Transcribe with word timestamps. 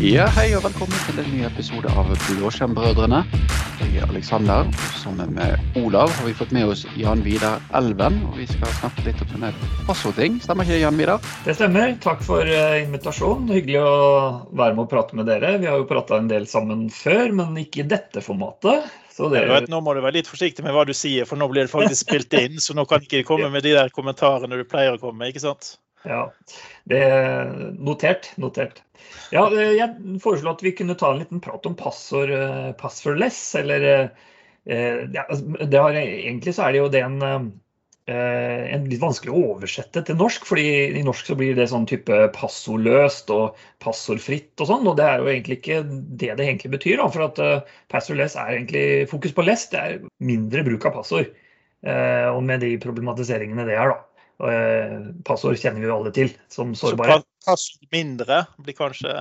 Ja, 0.00 0.24
hei 0.32 0.46
og 0.56 0.62
velkommen 0.64 0.96
til 1.04 1.18
en 1.20 1.26
ny 1.28 1.42
episode 1.44 1.90
av 1.92 2.08
Blåskjermbrødrene. 2.08 3.18
Jeg 3.82 3.98
er 4.00 4.06
Alexander. 4.08 4.70
Sammen 4.96 5.34
med 5.36 5.76
Olav 5.76 6.08
har 6.16 6.24
vi 6.24 6.32
fått 6.38 6.54
med 6.56 6.70
oss 6.72 6.86
Jan 6.96 7.20
Vidar 7.20 7.60
Elven. 7.76 8.16
Og 8.30 8.38
vi 8.40 8.46
skal 8.48 8.72
snakke 8.78 9.04
litt 9.04 9.20
om 9.20 9.28
sånne 9.34 9.50
passordting. 9.84 10.38
Stemmer 10.40 10.64
ikke 10.64 10.78
det, 10.78 10.80
Jan 10.86 10.96
Vidar? 10.96 11.28
Det 11.44 11.52
stemmer. 11.58 11.92
Takk 12.00 12.24
for 12.24 12.48
eh, 12.48 12.78
invitasjonen. 12.86 13.52
Hyggelig 13.52 13.76
å 13.84 13.92
være 14.56 14.78
med 14.78 14.86
og 14.86 14.90
prate 14.94 15.20
med 15.20 15.28
dere. 15.28 15.52
Vi 15.60 15.68
har 15.68 15.76
jo 15.76 15.88
prata 15.92 16.16
en 16.16 16.32
del 16.32 16.48
sammen 16.48 16.88
før, 16.88 17.36
men 17.42 17.60
ikke 17.60 17.84
i 17.84 17.88
dette 17.92 18.24
formatet. 18.24 18.88
Så 19.12 19.28
det... 19.28 19.44
vet, 19.52 19.68
nå 19.68 19.84
må 19.84 19.92
du 19.92 20.00
være 20.00 20.22
litt 20.22 20.32
forsiktig 20.32 20.64
med 20.64 20.78
hva 20.78 20.88
du 20.88 20.96
sier, 20.96 21.28
for 21.28 21.36
nå 21.36 21.52
blir 21.52 21.68
det 21.68 21.76
faktisk 21.76 22.08
spilt 22.08 22.40
inn. 22.40 22.56
Så 22.56 22.72
nå 22.72 22.88
kan 22.88 23.04
ikke 23.04 23.26
komme 23.28 23.52
med 23.52 23.68
de 23.68 23.76
der 23.76 23.92
kommentarene 23.92 24.64
du 24.64 24.64
pleier 24.64 24.96
å 24.96 25.02
komme 25.02 25.20
med, 25.20 25.34
ikke 25.34 25.44
sant? 25.44 25.74
Ja, 26.08 26.30
det 26.88 27.04
er 27.04 27.52
notert. 27.76 28.32
Notert. 28.40 28.80
Ja, 29.30 29.46
eh, 29.54 29.76
jeg 29.78 30.18
foreslår 30.22 30.56
at 30.56 30.64
vi 30.64 30.74
kunne 30.74 30.96
ta 30.98 31.12
en 31.12 31.22
liten 31.22 31.40
prat 31.42 31.66
om 31.68 31.76
passord, 31.78 32.32
eh, 32.34 32.70
passwordless, 32.78 33.40
eller 33.60 33.86
eh, 33.86 35.02
ja, 35.14 35.24
altså, 35.26 35.54
har, 35.70 35.98
Egentlig 35.98 36.54
så 36.56 36.66
er 36.66 36.74
det 36.74 36.80
jo 36.80 36.88
det 36.92 37.02
en, 37.06 37.20
en 38.10 38.86
litt 38.90 39.02
vanskelig 39.02 39.30
å 39.30 39.42
oversette 39.52 40.02
til 40.06 40.16
norsk, 40.18 40.46
fordi 40.48 40.64
i 40.98 41.02
norsk 41.06 41.30
så 41.30 41.36
blir 41.38 41.54
det 41.54 41.68
sånn 41.70 41.86
type 41.86 42.16
passordløst 42.34 43.30
og 43.30 43.60
passordfritt 43.84 44.58
og 44.58 44.70
sånn, 44.72 44.88
og 44.90 44.96
det 44.98 45.06
er 45.06 45.22
jo 45.22 45.30
egentlig 45.30 45.60
ikke 45.60 45.78
det 45.86 46.32
det 46.40 46.48
egentlig 46.48 46.72
betyr. 46.74 47.04
For 47.14 47.28
at 47.28 47.38
passordless 47.92 48.34
er 48.34 48.56
egentlig 48.56 48.84
fokus 49.12 49.36
på 49.36 49.46
less, 49.46 49.68
det 49.70 49.84
er 49.84 50.02
mindre 50.26 50.66
bruk 50.66 50.88
av 50.90 50.98
passord. 50.98 51.30
Og 51.86 52.42
med 52.44 52.64
de 52.66 52.74
problematiseringene 52.82 53.68
det 53.68 53.78
er, 53.78 53.94
da. 53.94 54.09
Passord 55.26 55.58
kjenner 55.60 55.82
vi 55.82 55.88
jo 55.88 55.96
alle 55.98 56.12
til 56.16 56.30
som 56.48 56.70
sårbare. 56.78 57.18
Så 57.20 57.50
passord 57.50 57.90
mindre 57.92 58.38
blir 58.60 58.76
kanskje 58.78 59.12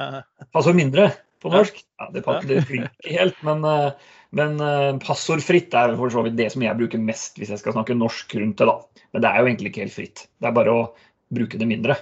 Passord 0.56 0.78
mindre 0.80 1.10
på 1.40 1.52
norsk? 1.54 1.82
Ja, 2.00 2.10
det, 2.14 2.24
det 2.48 2.62
ikke 2.64 2.90
helt, 3.08 3.42
men, 3.48 3.64
eh, 3.68 4.16
men 4.36 4.60
eh, 4.64 4.92
passordfritt 5.04 5.76
er 5.78 5.96
for 6.00 6.14
så 6.14 6.24
vidt 6.26 6.38
det 6.40 6.50
som 6.54 6.64
jeg 6.66 6.78
bruker 6.80 7.02
mest 7.02 7.40
hvis 7.40 7.54
jeg 7.54 7.62
skal 7.62 7.76
snakke 7.78 7.98
norsk 7.98 8.36
rundt 8.42 8.60
det. 8.60 8.68
da. 8.68 9.06
Men 9.14 9.24
det 9.24 9.32
er 9.32 9.40
jo 9.40 9.52
egentlig 9.52 9.74
ikke 9.74 9.86
helt 9.86 9.96
fritt. 9.96 10.26
Det 10.40 10.50
er 10.50 10.58
bare 10.58 10.76
å 10.76 10.86
bruke 11.36 11.60
det 11.62 11.70
mindre. 11.70 11.96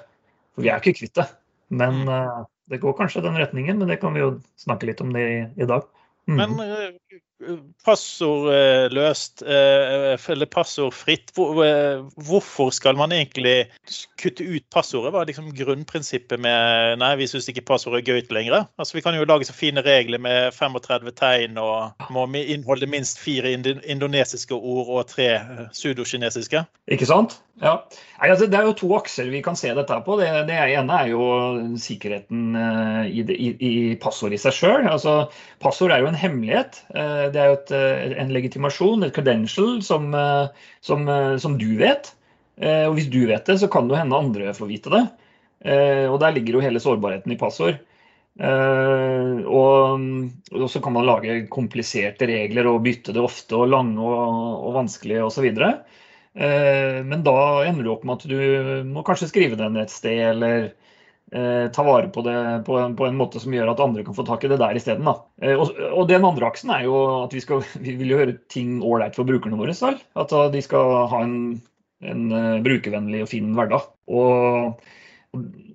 For 0.55 0.65
vi 0.65 0.71
er 0.71 0.79
jo 0.79 0.85
ikke 0.85 1.03
kvitt 1.03 1.19
det. 1.19 1.27
Men 1.69 2.01
mm. 2.03 2.13
Eh, 2.17 2.41
det 2.67 2.81
går 2.83 2.97
kanskje 2.97 3.23
den 3.23 3.37
retningen, 3.39 3.77
men 3.79 3.87
det 3.87 4.01
kan 4.01 4.15
vi 4.15 4.25
jo 4.25 4.33
snakke 4.59 4.89
litt 4.89 4.99
om 5.03 5.13
det 5.15 5.23
i, 5.23 5.37
i 5.63 5.67
dag. 5.69 5.85
Mm. 6.27 6.41
Men 6.41 6.57
passordløst 7.85 9.43
eh, 9.45 10.15
eller 10.33 10.49
passordfritt. 10.49 11.31
Eh, 11.37 12.01
hvorfor 12.27 12.71
skal 12.73 12.97
man 12.97 13.13
egentlig 13.13 13.69
kutte 14.17 14.43
ut 14.43 14.65
passordet? 14.73 15.13
Hva 15.13 15.21
er 15.21 15.29
liksom 15.29 15.51
grunnprinsippet 15.55 16.41
med 16.41 16.97
Nei, 16.97 17.13
vi 17.19 17.27
syns 17.29 17.49
ikke 17.51 17.65
passordet 17.67 18.01
er 18.01 18.17
gøy 18.17 18.33
lenger. 18.33 18.65
Altså, 18.81 18.97
vi 18.97 19.05
kan 19.05 19.15
jo 19.15 19.27
lage 19.29 19.47
så 19.47 19.55
fine 19.55 19.83
regler 19.85 20.21
med 20.21 20.55
35 20.57 21.13
tegn 21.17 21.59
og 21.61 22.09
må 22.13 22.25
inneholde 22.37 22.89
minst 22.89 23.21
fire 23.21 23.53
indonesiske 23.53 24.57
ord 24.57 24.89
og 24.97 25.11
tre 25.13 25.29
eh, 25.37 25.67
sudokinesiske. 25.77 26.65
Ikke 26.89 27.09
sant? 27.09 27.37
Ja. 27.61 27.77
Altså, 28.21 28.49
det 28.49 28.57
er 28.57 28.65
jo 28.65 28.75
to 28.77 28.89
akser 28.97 29.29
vi 29.29 29.43
kan 29.45 29.57
se 29.57 29.69
dette 29.77 30.01
på. 30.05 30.17
Det, 30.17 30.27
det 30.49 30.57
ene 30.57 30.99
er 31.03 31.13
jo 31.13 31.23
sikkerheten 31.81 32.57
i, 33.05 33.21
i, 33.21 33.53
i 33.61 33.73
passord 34.01 34.33
i 34.33 34.41
seg 34.41 34.57
sjøl. 34.57 34.89
Altså, 34.89 35.19
passord 35.61 35.93
er 35.93 36.01
jo 36.01 36.09
en 36.09 36.17
hemmelighet 36.17 36.81
det 37.33 37.41
er 37.41 37.51
jo 37.51 37.57
et, 37.57 37.71
eh, 37.75 38.13
en 38.21 38.31
legitimasjon, 38.33 39.03
et 39.05 39.15
credential, 39.15 39.81
som, 39.85 40.07
eh, 40.15 40.47
som, 40.81 41.07
eh, 41.07 41.35
som, 41.41 41.57
du 41.57 41.77
vet. 41.79 42.13
Og 42.57 42.95
hvis 42.97 43.11
du 43.13 43.27
vet 43.29 43.45
det, 43.45 43.59
så 43.61 43.67
kan 43.69 43.85
det 43.85 43.99
hende 43.99 44.17
andre 44.17 44.49
får 44.57 44.65
vite 44.65 44.89
det. 44.89 45.03
Og 46.09 46.15
der 46.17 46.31
ligger 46.33 46.55
jo 46.55 46.61
hele 46.63 46.79
sårbarheten 46.81 47.29
i 47.29 47.37
passord. 47.37 47.77
Og, 48.41 50.07
og 50.49 50.65
så 50.65 50.81
kan 50.81 50.95
man 50.95 51.05
lage 51.05 51.35
kompliserte 51.53 52.25
regler 52.25 52.65
og 52.65 52.81
bytte 52.81 53.13
det 53.13 53.21
ofte 53.21 53.59
og 53.59 53.69
lange 53.69 54.01
og, 54.01 54.65
og 54.65 54.73
vanskelige 54.73 55.27
osv. 55.27 55.45
Men 56.33 57.21
da 57.29 57.37
ender 57.69 57.85
du 57.85 57.91
opp 57.93 58.09
med 58.09 58.17
at 58.17 58.25
du 58.33 58.89
må 58.89 59.05
kanskje 59.05 59.29
skrive 59.29 59.61
den 59.61 59.77
et 59.77 59.93
sted, 59.93 60.17
eller 60.31 60.71
ta 61.27 61.83
vare 61.83 62.07
på 62.07 62.21
det 62.23 62.63
på 62.65 62.77
en, 62.79 62.93
på 62.95 63.05
en, 63.05 63.17
måte 63.19 63.39
som 63.43 63.51
gjør 63.51 63.73
at 63.73 63.81
andre 63.83 64.03
kan 64.07 64.15
få 64.15 64.23
tak 64.27 64.45
i 64.45 64.51
det 64.51 64.59
der 64.61 64.77
isteden. 64.79 65.07
Eh, 65.43 65.59
og, 65.59 65.73
og 65.91 66.05
den 66.07 66.23
andre 66.23 66.47
aksen 66.47 66.71
er 66.71 66.85
jo 66.85 67.01
at 67.25 67.35
vi, 67.35 67.41
skal, 67.43 67.65
vi 67.83 67.97
vil 67.99 68.13
gjøre 68.13 68.37
ting 68.51 68.77
ålreit 68.79 69.17
for 69.17 69.27
brukerne 69.27 69.59
våre. 69.59 69.75
Selv. 69.75 69.99
At 70.15 70.31
de 70.53 70.61
skal 70.63 70.93
ha 71.11 71.23
en, 71.25 71.57
en 72.07 72.23
uh, 72.31 72.61
brukervennlig 72.63 73.25
og 73.25 73.31
fin 73.33 73.51
hverdag. 73.57 73.89
Og 74.07 74.79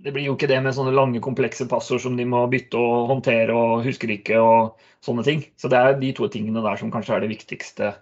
det 0.02 0.14
blir 0.14 0.26
jo 0.30 0.38
ikke 0.38 0.48
det 0.50 0.62
med 0.64 0.74
sånne 0.74 0.94
lange, 0.96 1.20
komplekse 1.22 1.68
passord 1.70 2.00
som 2.02 2.16
de 2.16 2.24
må 2.26 2.46
bytte 2.50 2.80
og 2.80 3.12
håndtere 3.12 3.54
og 3.54 3.84
husker 3.84 4.10
ikke 4.16 4.40
og 4.40 4.80
sånne 5.04 5.26
ting. 5.26 5.44
Så 5.60 5.70
det 5.70 5.78
er 5.78 6.00
de 6.00 6.14
to 6.16 6.32
tingene 6.32 6.64
der 6.64 6.80
som 6.80 6.90
kanskje 6.94 7.18
er 7.18 7.26
det 7.26 7.34
viktigste 7.34 7.92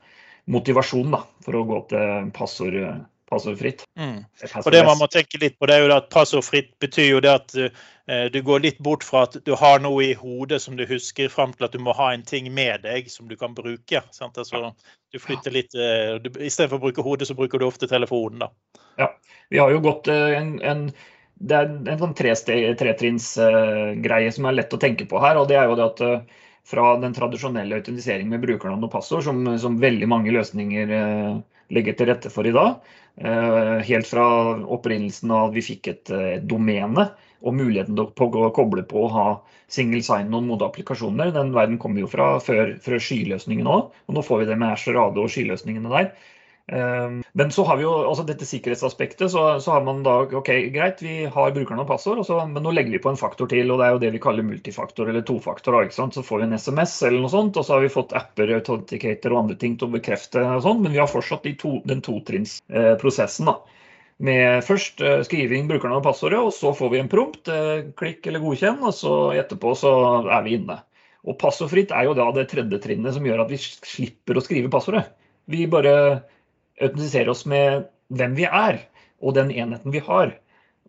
motivasjonen 0.51 1.19
da, 1.19 1.25
for 1.45 1.59
å 1.59 1.67
gå 1.69 1.83
til 1.91 2.31
passord 2.37 2.79
passordfritt. 3.31 3.85
Mm. 3.99 4.25
Og 4.65 4.73
det 4.75 4.83
man 4.87 4.99
må 4.99 5.07
tenke 5.11 5.39
litt 5.41 5.59
på, 5.59 5.69
det 5.71 5.77
er 5.77 5.85
jo 5.85 5.95
at 5.95 6.09
passordfritt 6.13 6.73
betyr 6.83 7.09
jo 7.13 7.21
det 7.23 7.33
at 7.33 7.55
uh, 7.57 8.27
du 8.33 8.41
går 8.47 8.65
litt 8.65 8.81
bort 8.83 9.05
fra 9.07 9.23
at 9.29 9.39
du 9.47 9.53
har 9.59 9.83
noe 9.85 10.09
i 10.09 10.17
hodet 10.19 10.61
som 10.63 10.77
du 10.79 10.85
husker, 10.89 11.31
fram 11.33 11.55
til 11.55 11.69
at 11.69 11.77
du 11.77 11.81
må 11.83 11.95
ha 11.97 12.11
en 12.15 12.27
ting 12.27 12.51
med 12.55 12.83
deg 12.87 13.11
som 13.13 13.31
du 13.31 13.37
kan 13.41 13.55
bruke. 13.57 14.03
Sant? 14.17 14.41
Altså, 14.41 14.73
du 15.15 15.23
flytter 15.23 15.55
litt 15.55 15.79
uh, 15.79 16.19
du, 16.23 16.33
Istedenfor 16.41 16.81
å 16.81 16.87
bruke 16.89 17.07
hodet, 17.07 17.31
så 17.31 17.39
bruker 17.39 17.63
du 17.63 17.69
ofte 17.69 17.91
telefonen, 17.91 18.47
da. 18.47 18.85
Ja. 19.01 19.09
Vi 19.51 19.59
har 19.63 19.73
jo 19.73 19.83
gått 19.83 20.11
uh, 20.11 20.31
en, 20.35 20.57
en 20.67 20.89
det 21.41 21.57
er 21.57 21.71
en 21.89 22.01
sånn 22.03 22.19
tretrinnsgreie 22.19 24.33
som 24.35 24.45
er 24.45 24.59
lett 24.59 24.75
å 24.77 24.81
tenke 24.81 25.07
på 25.09 25.23
her. 25.23 25.39
og 25.41 25.49
det 25.49 25.57
er 25.57 25.71
jo 25.71 25.79
det 25.79 25.87
at 25.87 26.03
Fra 26.69 26.91
den 27.01 27.15
tradisjonelle 27.17 27.79
autentiseringen 27.81 28.29
med 28.29 28.43
brukernavn 28.43 28.85
og 28.85 28.93
passord, 28.93 29.25
som, 29.25 29.41
som 29.59 29.79
veldig 29.81 30.09
mange 30.13 30.35
løsninger 30.35 30.93
legger 31.71 31.97
til 31.97 32.11
rette 32.11 32.33
for 32.33 32.47
i 32.47 32.55
dag, 32.55 32.81
Eh, 33.21 33.81
helt 33.85 34.07
fra 34.09 34.25
opprinnelsen 34.73 35.33
av 35.35 35.51
at 35.51 35.57
vi 35.59 35.65
fikk 35.65 35.91
et, 35.91 36.03
et 36.09 36.13
eh, 36.17 36.37
domene 36.49 37.11
og 37.45 37.57
muligheten 37.57 37.99
til 37.99 38.07
å 38.41 38.53
koble 38.57 38.85
på 38.89 39.03
å 39.05 39.11
ha 39.13 39.25
single 39.71 40.01
sign-on 40.05 40.47
mot 40.49 40.63
applikasjoner. 40.65 41.33
Den 41.35 41.53
verden 41.57 41.77
kommer 41.81 42.01
jo 42.01 42.09
fra 42.09 42.31
før, 42.41 42.75
før 42.81 43.03
skyløsningen 43.03 43.69
òg, 43.69 43.91
og 44.07 44.17
nå 44.17 44.25
får 44.25 44.43
vi 44.43 44.49
det 44.53 44.59
med 44.61 44.73
Azure 44.73 45.05
og 45.11 45.33
skyløsningene 45.33 45.93
der. 45.93 46.11
Ehm, 46.73 47.23
men 47.33 47.51
så 47.51 47.65
har 47.65 47.77
vi 47.77 47.83
jo 47.83 47.93
altså 48.07 48.25
dette 48.27 48.47
sikkerhetsaspektet. 48.47 49.31
Så, 49.33 49.43
så, 49.61 49.73
har 49.75 49.83
man 49.87 50.05
da 50.07 50.21
OK, 50.39 50.51
greit, 50.75 51.03
vi 51.03 51.25
har 51.25 51.55
brukerne 51.57 51.83
og 51.83 51.91
passord, 51.91 52.23
men 52.53 52.63
nå 52.63 52.75
legger 52.75 52.95
vi 52.95 53.03
på 53.03 53.11
en 53.11 53.19
faktor 53.19 53.51
til. 53.51 53.73
og 53.73 53.81
Det 53.81 53.89
er 53.89 53.97
jo 53.97 54.03
det 54.05 54.13
vi 54.15 54.23
kaller 54.23 54.47
multifaktor 54.47 55.11
eller 55.11 55.27
tofaktor. 55.27 55.81
ikke 55.83 55.99
sant? 55.99 56.15
Så 56.15 56.25
får 56.27 56.43
vi 56.43 56.49
en 56.49 56.59
SMS 56.59 56.97
eller 57.09 57.25
noe 57.25 57.33
sånt, 57.33 57.59
og 57.59 57.67
så 57.67 57.77
har 57.77 57.85
vi 57.85 57.93
fått 57.93 58.15
apper, 58.19 58.55
authenticator 58.61 59.35
og 59.35 59.45
andre 59.45 59.59
ting 59.61 59.77
til 59.79 59.91
å 59.91 59.97
bekrefte 59.99 60.47
og 60.47 60.65
sånn, 60.67 60.83
men 60.85 60.95
vi 60.95 61.03
har 61.03 61.11
fortsatt 61.11 61.47
de 61.49 61.57
to, 61.59 61.79
den 61.91 62.05
totrinnsprosessen. 62.07 63.51
da. 63.51 63.59
Med 64.21 64.61
først 64.67 65.01
eh, 65.01 65.23
skriving 65.25 65.69
brukerne 65.71 65.97
og 65.97 66.05
passordet, 66.05 66.39
og 66.45 66.53
så 66.53 66.75
får 66.77 66.91
vi 66.93 66.99
en 67.01 67.09
prompt. 67.09 67.49
Eh, 67.49 67.87
klikk 67.97 68.27
eller 68.29 68.43
godkjenn, 68.45 68.83
og 68.85 68.93
så 68.93 69.15
etterpå 69.41 69.73
så 69.81 69.93
er 70.29 70.45
vi 70.45 70.59
inne. 70.59 70.77
Og 71.25 71.39
passordfritt 71.41 71.93
er 71.97 72.05
jo 72.07 72.17
da 72.17 72.27
det 72.37 72.51
tredje 72.53 72.79
trinnet 72.85 73.17
som 73.17 73.25
gjør 73.25 73.43
at 73.43 73.51
vi 73.53 73.59
slipper 73.61 74.37
å 74.37 74.45
skrive 74.45 74.73
passordet. 74.73 75.07
Vi 75.51 75.65
bare 75.73 75.95
autentisere 76.81 77.33
oss 77.33 77.47
med 77.49 77.89
hvem 78.17 78.35
vi 78.39 78.47
er 78.49 78.81
og 79.21 79.37
den 79.37 79.51
enheten 79.53 79.95
vi 79.95 80.03
har, 80.05 80.33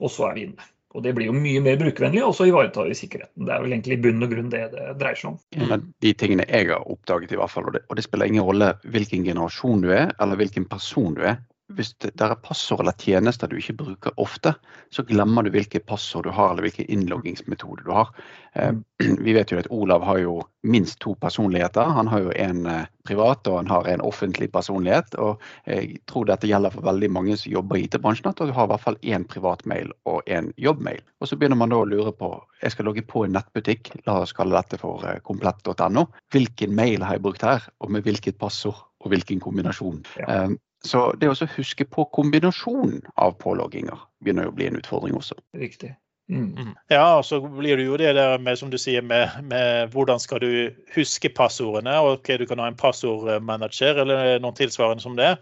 og 0.02 0.12
så 0.12 0.30
er 0.30 0.38
vi 0.38 0.46
inne. 0.50 0.70
Og 0.92 1.04
Det 1.06 1.14
blir 1.16 1.30
jo 1.30 1.36
mye 1.36 1.62
mer 1.64 1.78
brukervennlig, 1.80 2.20
og 2.26 2.34
så 2.36 2.50
ivaretar 2.50 2.90
vi 2.90 2.98
sikkerheten. 3.00 3.46
Det 3.48 3.54
er 3.54 3.62
vel 3.64 3.72
egentlig 3.72 3.96
i 3.96 4.02
bunn 4.04 4.26
og 4.26 4.34
grunn 4.34 4.50
det 4.52 4.66
det 4.74 4.90
dreier 5.00 5.20
seg 5.20 5.30
om. 5.30 5.38
En 5.56 5.86
de 6.04 6.12
tingene 6.20 6.48
jeg 6.50 6.68
har 6.68 6.84
oppdaget, 6.84 7.32
i 7.32 7.40
hvert 7.40 7.54
fall, 7.54 7.70
og 7.70 7.78
det, 7.78 7.86
og 7.88 7.96
det 7.96 8.04
spiller 8.04 8.28
ingen 8.28 8.44
rolle 8.44 8.74
hvilken 8.84 9.24
generasjon 9.24 9.86
du 9.86 9.88
er, 9.96 10.12
eller 10.20 10.40
hvilken 10.42 10.68
person 10.72 11.16
du 11.16 11.24
er, 11.24 11.40
hvis 11.78 11.94
det 12.02 12.14
er 12.22 12.38
passord 12.44 12.84
eller 12.84 12.96
tjenester 13.00 13.50
du 13.50 13.58
ikke 13.60 13.78
bruker 13.80 14.16
ofte, 14.22 14.54
så 14.94 15.04
glemmer 15.08 15.46
du 15.46 15.52
hvilke 15.54 15.82
passord 15.84 16.28
du 16.28 16.32
har 16.36 16.52
eller 16.52 16.68
hvilke 16.68 16.86
innloggingsmetoder 16.92 17.86
du 17.88 17.92
har. 17.96 18.12
Eh, 18.54 18.74
vi 19.26 19.36
vet 19.38 19.52
jo 19.52 19.60
at 19.62 19.70
Olav 19.74 20.06
har 20.08 20.22
jo 20.22 20.36
minst 20.68 21.00
to 21.02 21.16
personligheter. 21.22 21.94
Han 21.98 22.12
har 22.12 22.28
jo 22.28 22.36
en 22.36 22.66
eh, 22.70 22.90
privat 23.08 23.48
og 23.50 23.58
han 23.62 23.72
har 23.72 23.90
en 23.90 24.04
offentlig 24.06 24.52
personlighet. 24.54 25.16
og 25.16 25.42
Jeg 25.66 26.04
tror 26.10 26.30
dette 26.30 26.50
gjelder 26.50 26.76
for 26.76 26.86
veldig 26.86 27.12
mange 27.12 27.40
som 27.40 27.54
jobber 27.54 27.80
i 27.80 27.88
IT-bransjen, 27.88 28.30
at 28.30 28.44
du 28.44 28.54
har 28.54 28.70
i 28.70 28.74
hvert 28.74 28.86
fall 28.86 29.00
én 29.02 29.26
privatmail 29.28 29.92
og 30.06 30.22
én 30.30 30.52
jobbmail. 30.58 31.02
Og 31.22 31.28
Så 31.28 31.38
begynner 31.38 31.60
man 31.60 31.74
da 31.74 31.82
å 31.82 31.90
lure 31.90 32.14
på 32.14 32.36
jeg 32.62 32.76
skal 32.76 32.86
logge 32.86 33.02
på 33.02 33.24
en 33.26 33.34
nettbutikk, 33.34 33.90
la 34.06 34.20
oss 34.22 34.36
kalle 34.38 34.54
dette 34.54 34.78
for 34.78 35.02
eh, 35.08 35.18
komplett.no. 35.26 36.06
Hvilken 36.32 36.76
mail 36.78 37.02
har 37.02 37.18
jeg 37.18 37.26
brukt 37.26 37.46
her, 37.46 37.66
og 37.82 37.90
med 37.92 38.06
hvilket 38.06 38.38
passord? 38.38 38.86
og 39.02 39.10
hvilken 39.10 39.42
kombinasjon. 39.42 40.04
Ja. 40.20 40.44
Så 40.86 41.12
det 41.22 41.30
å 41.30 41.50
huske 41.56 41.86
på 41.86 42.06
kombinasjonen 42.16 43.04
av 43.22 43.36
pålogginger 43.42 44.00
begynner 44.24 44.48
jo 44.48 44.54
å 44.54 44.56
bli 44.58 44.70
en 44.72 44.80
utfordring 44.80 45.18
også. 45.18 45.38
Riktig. 45.58 45.94
Mm. 46.32 46.56
mm. 46.56 46.74
Ja, 46.88 47.18
og 47.18 47.26
så 47.28 47.42
blir 47.44 47.78
det 47.78 47.86
jo 47.86 47.98
det 48.00 48.14
der 48.16 48.38
med, 48.40 48.58
som 48.58 48.72
du 48.72 48.78
sier, 48.80 49.04
med, 49.04 49.30
med 49.44 49.92
hvordan 49.92 50.20
skal 50.22 50.40
du 50.42 50.72
huske 50.96 51.30
passordene. 51.30 51.98
og 52.00 52.20
ok, 52.20 52.34
Du 52.40 52.46
kan 52.48 52.60
ha 52.64 52.70
en 52.72 52.80
passordmanager 52.80 54.02
eller 54.06 54.40
noen 54.40 54.58
tilsvarende 54.58 55.04
som 55.04 55.18
det. 55.20 55.36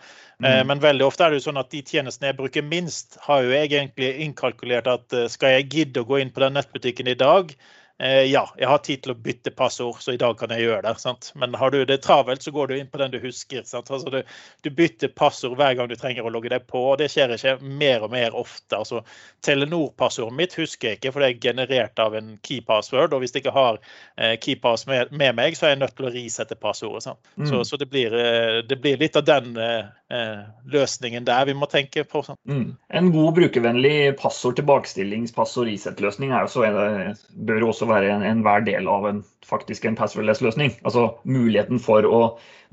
Eh, 0.43 0.59
mm. 0.59 0.67
Men 0.67 0.83
veldig 0.83 1.05
ofte 1.05 1.23
er 1.23 1.31
det 1.31 1.41
jo 1.41 1.49
sånn 1.49 1.61
at 1.61 1.71
de 1.71 1.83
tjenestene 1.85 2.33
jeg 2.33 2.39
bruker 2.41 2.65
minst, 2.65 3.19
har 3.21 3.45
jo 3.45 3.53
egentlig 3.55 4.15
innkalkulert 4.25 4.89
at 4.89 5.13
eh, 5.13 5.29
skal 5.31 5.59
jeg 5.59 5.69
gidde 5.69 6.03
å 6.03 6.09
gå 6.09 6.23
inn 6.23 6.33
på 6.33 6.43
den 6.43 6.57
nettbutikken 6.57 7.11
i 7.11 7.19
dag, 7.19 7.53
Eh, 7.53 7.78
ja, 7.99 8.45
jeg 8.55 8.67
har 8.69 8.79
tid 8.85 9.01
til 9.03 9.11
å 9.11 9.17
bytte 9.19 9.51
passord, 9.51 9.97
så 9.99 10.13
i 10.15 10.19
dag 10.19 10.37
kan 10.39 10.53
jeg 10.55 10.63
gjøre 10.63 10.85
det. 10.85 10.93
Sant? 11.01 11.31
Men 11.35 11.55
har 11.59 11.73
du 11.73 11.81
det 11.83 11.97
travelt, 12.05 12.43
så 12.45 12.53
går 12.55 12.69
du 12.69 12.77
inn 12.77 12.87
på 12.87 13.01
den 13.01 13.11
du 13.11 13.17
husker. 13.19 13.65
Altså, 13.65 13.99
du, 14.13 14.21
du, 14.63 14.69
bytter 14.71 15.11
passord 15.11 15.57
hver 15.59 15.75
gang 15.75 15.89
du 15.91 15.97
trenger 15.99 16.23
å 16.23 16.31
logge 16.31 16.51
deg 16.53 16.63
på, 16.69 16.79
og 16.93 17.01
det 17.01 17.09
skjer 17.11 17.35
ikke 17.35 17.57
mer 17.59 18.05
og 18.07 18.13
mer 18.13 18.37
ofte. 18.39 18.79
Altså, 18.79 19.03
Telenor-passordet 19.45 20.37
mitt 20.37 20.55
husker 20.59 20.93
jeg 20.93 20.99
ikke, 20.99 21.13
for 21.15 21.23
det 21.23 21.29
er 21.33 21.43
generert 21.49 21.99
av 21.99 22.15
en 22.15 22.37
key 22.47 22.61
password. 22.65 23.13
Og 23.13 23.23
hvis 23.23 23.35
jeg 23.35 23.43
ikke 23.43 23.55
har 23.55 23.79
eh, 24.15 24.35
keypass 24.41 24.87
med, 24.89 25.11
med, 25.11 25.35
meg, 25.39 25.57
så 25.57 25.67
er 25.67 25.75
jeg 25.75 25.83
nødt 25.83 25.95
til 25.97 26.09
å 26.09 26.13
risette 26.13 26.57
passordet. 26.59 27.11
Mm. 27.35 27.47
Så, 27.51 27.63
så 27.67 27.79
det, 27.79 27.89
blir, 27.91 28.15
eh, 28.15 28.61
det, 28.67 28.79
blir, 28.81 28.99
litt 29.01 29.19
av 29.19 29.27
den 29.27 29.55
eh, 29.59 29.79
eh, 29.79 29.89
løsningen 30.09 31.25
der 31.27 31.45
vi 31.45 31.53
må 31.53 31.67
tenke 31.69 32.03
på. 32.09 32.23
Mm. 32.49 32.71
En 32.97 33.11
god 33.13 33.35
brukervennlig 33.37 34.15
passord 34.17 34.57
tilbakestillings 34.57 35.35
passord 35.35 35.69
reset-løsning 35.69 36.33
bør 36.33 37.67
også 37.67 37.89
være 37.89 38.15
enhver 38.31 38.63
en 38.63 38.65
del 38.65 38.89
av 38.89 39.05
en, 39.09 39.21
faktisk 39.45 39.85
en 39.85 39.99
passwordless-løsning. 39.99 40.73
Altså 40.83 41.11
muligheten 41.23 41.81
for 41.83 42.05
å 42.09 42.23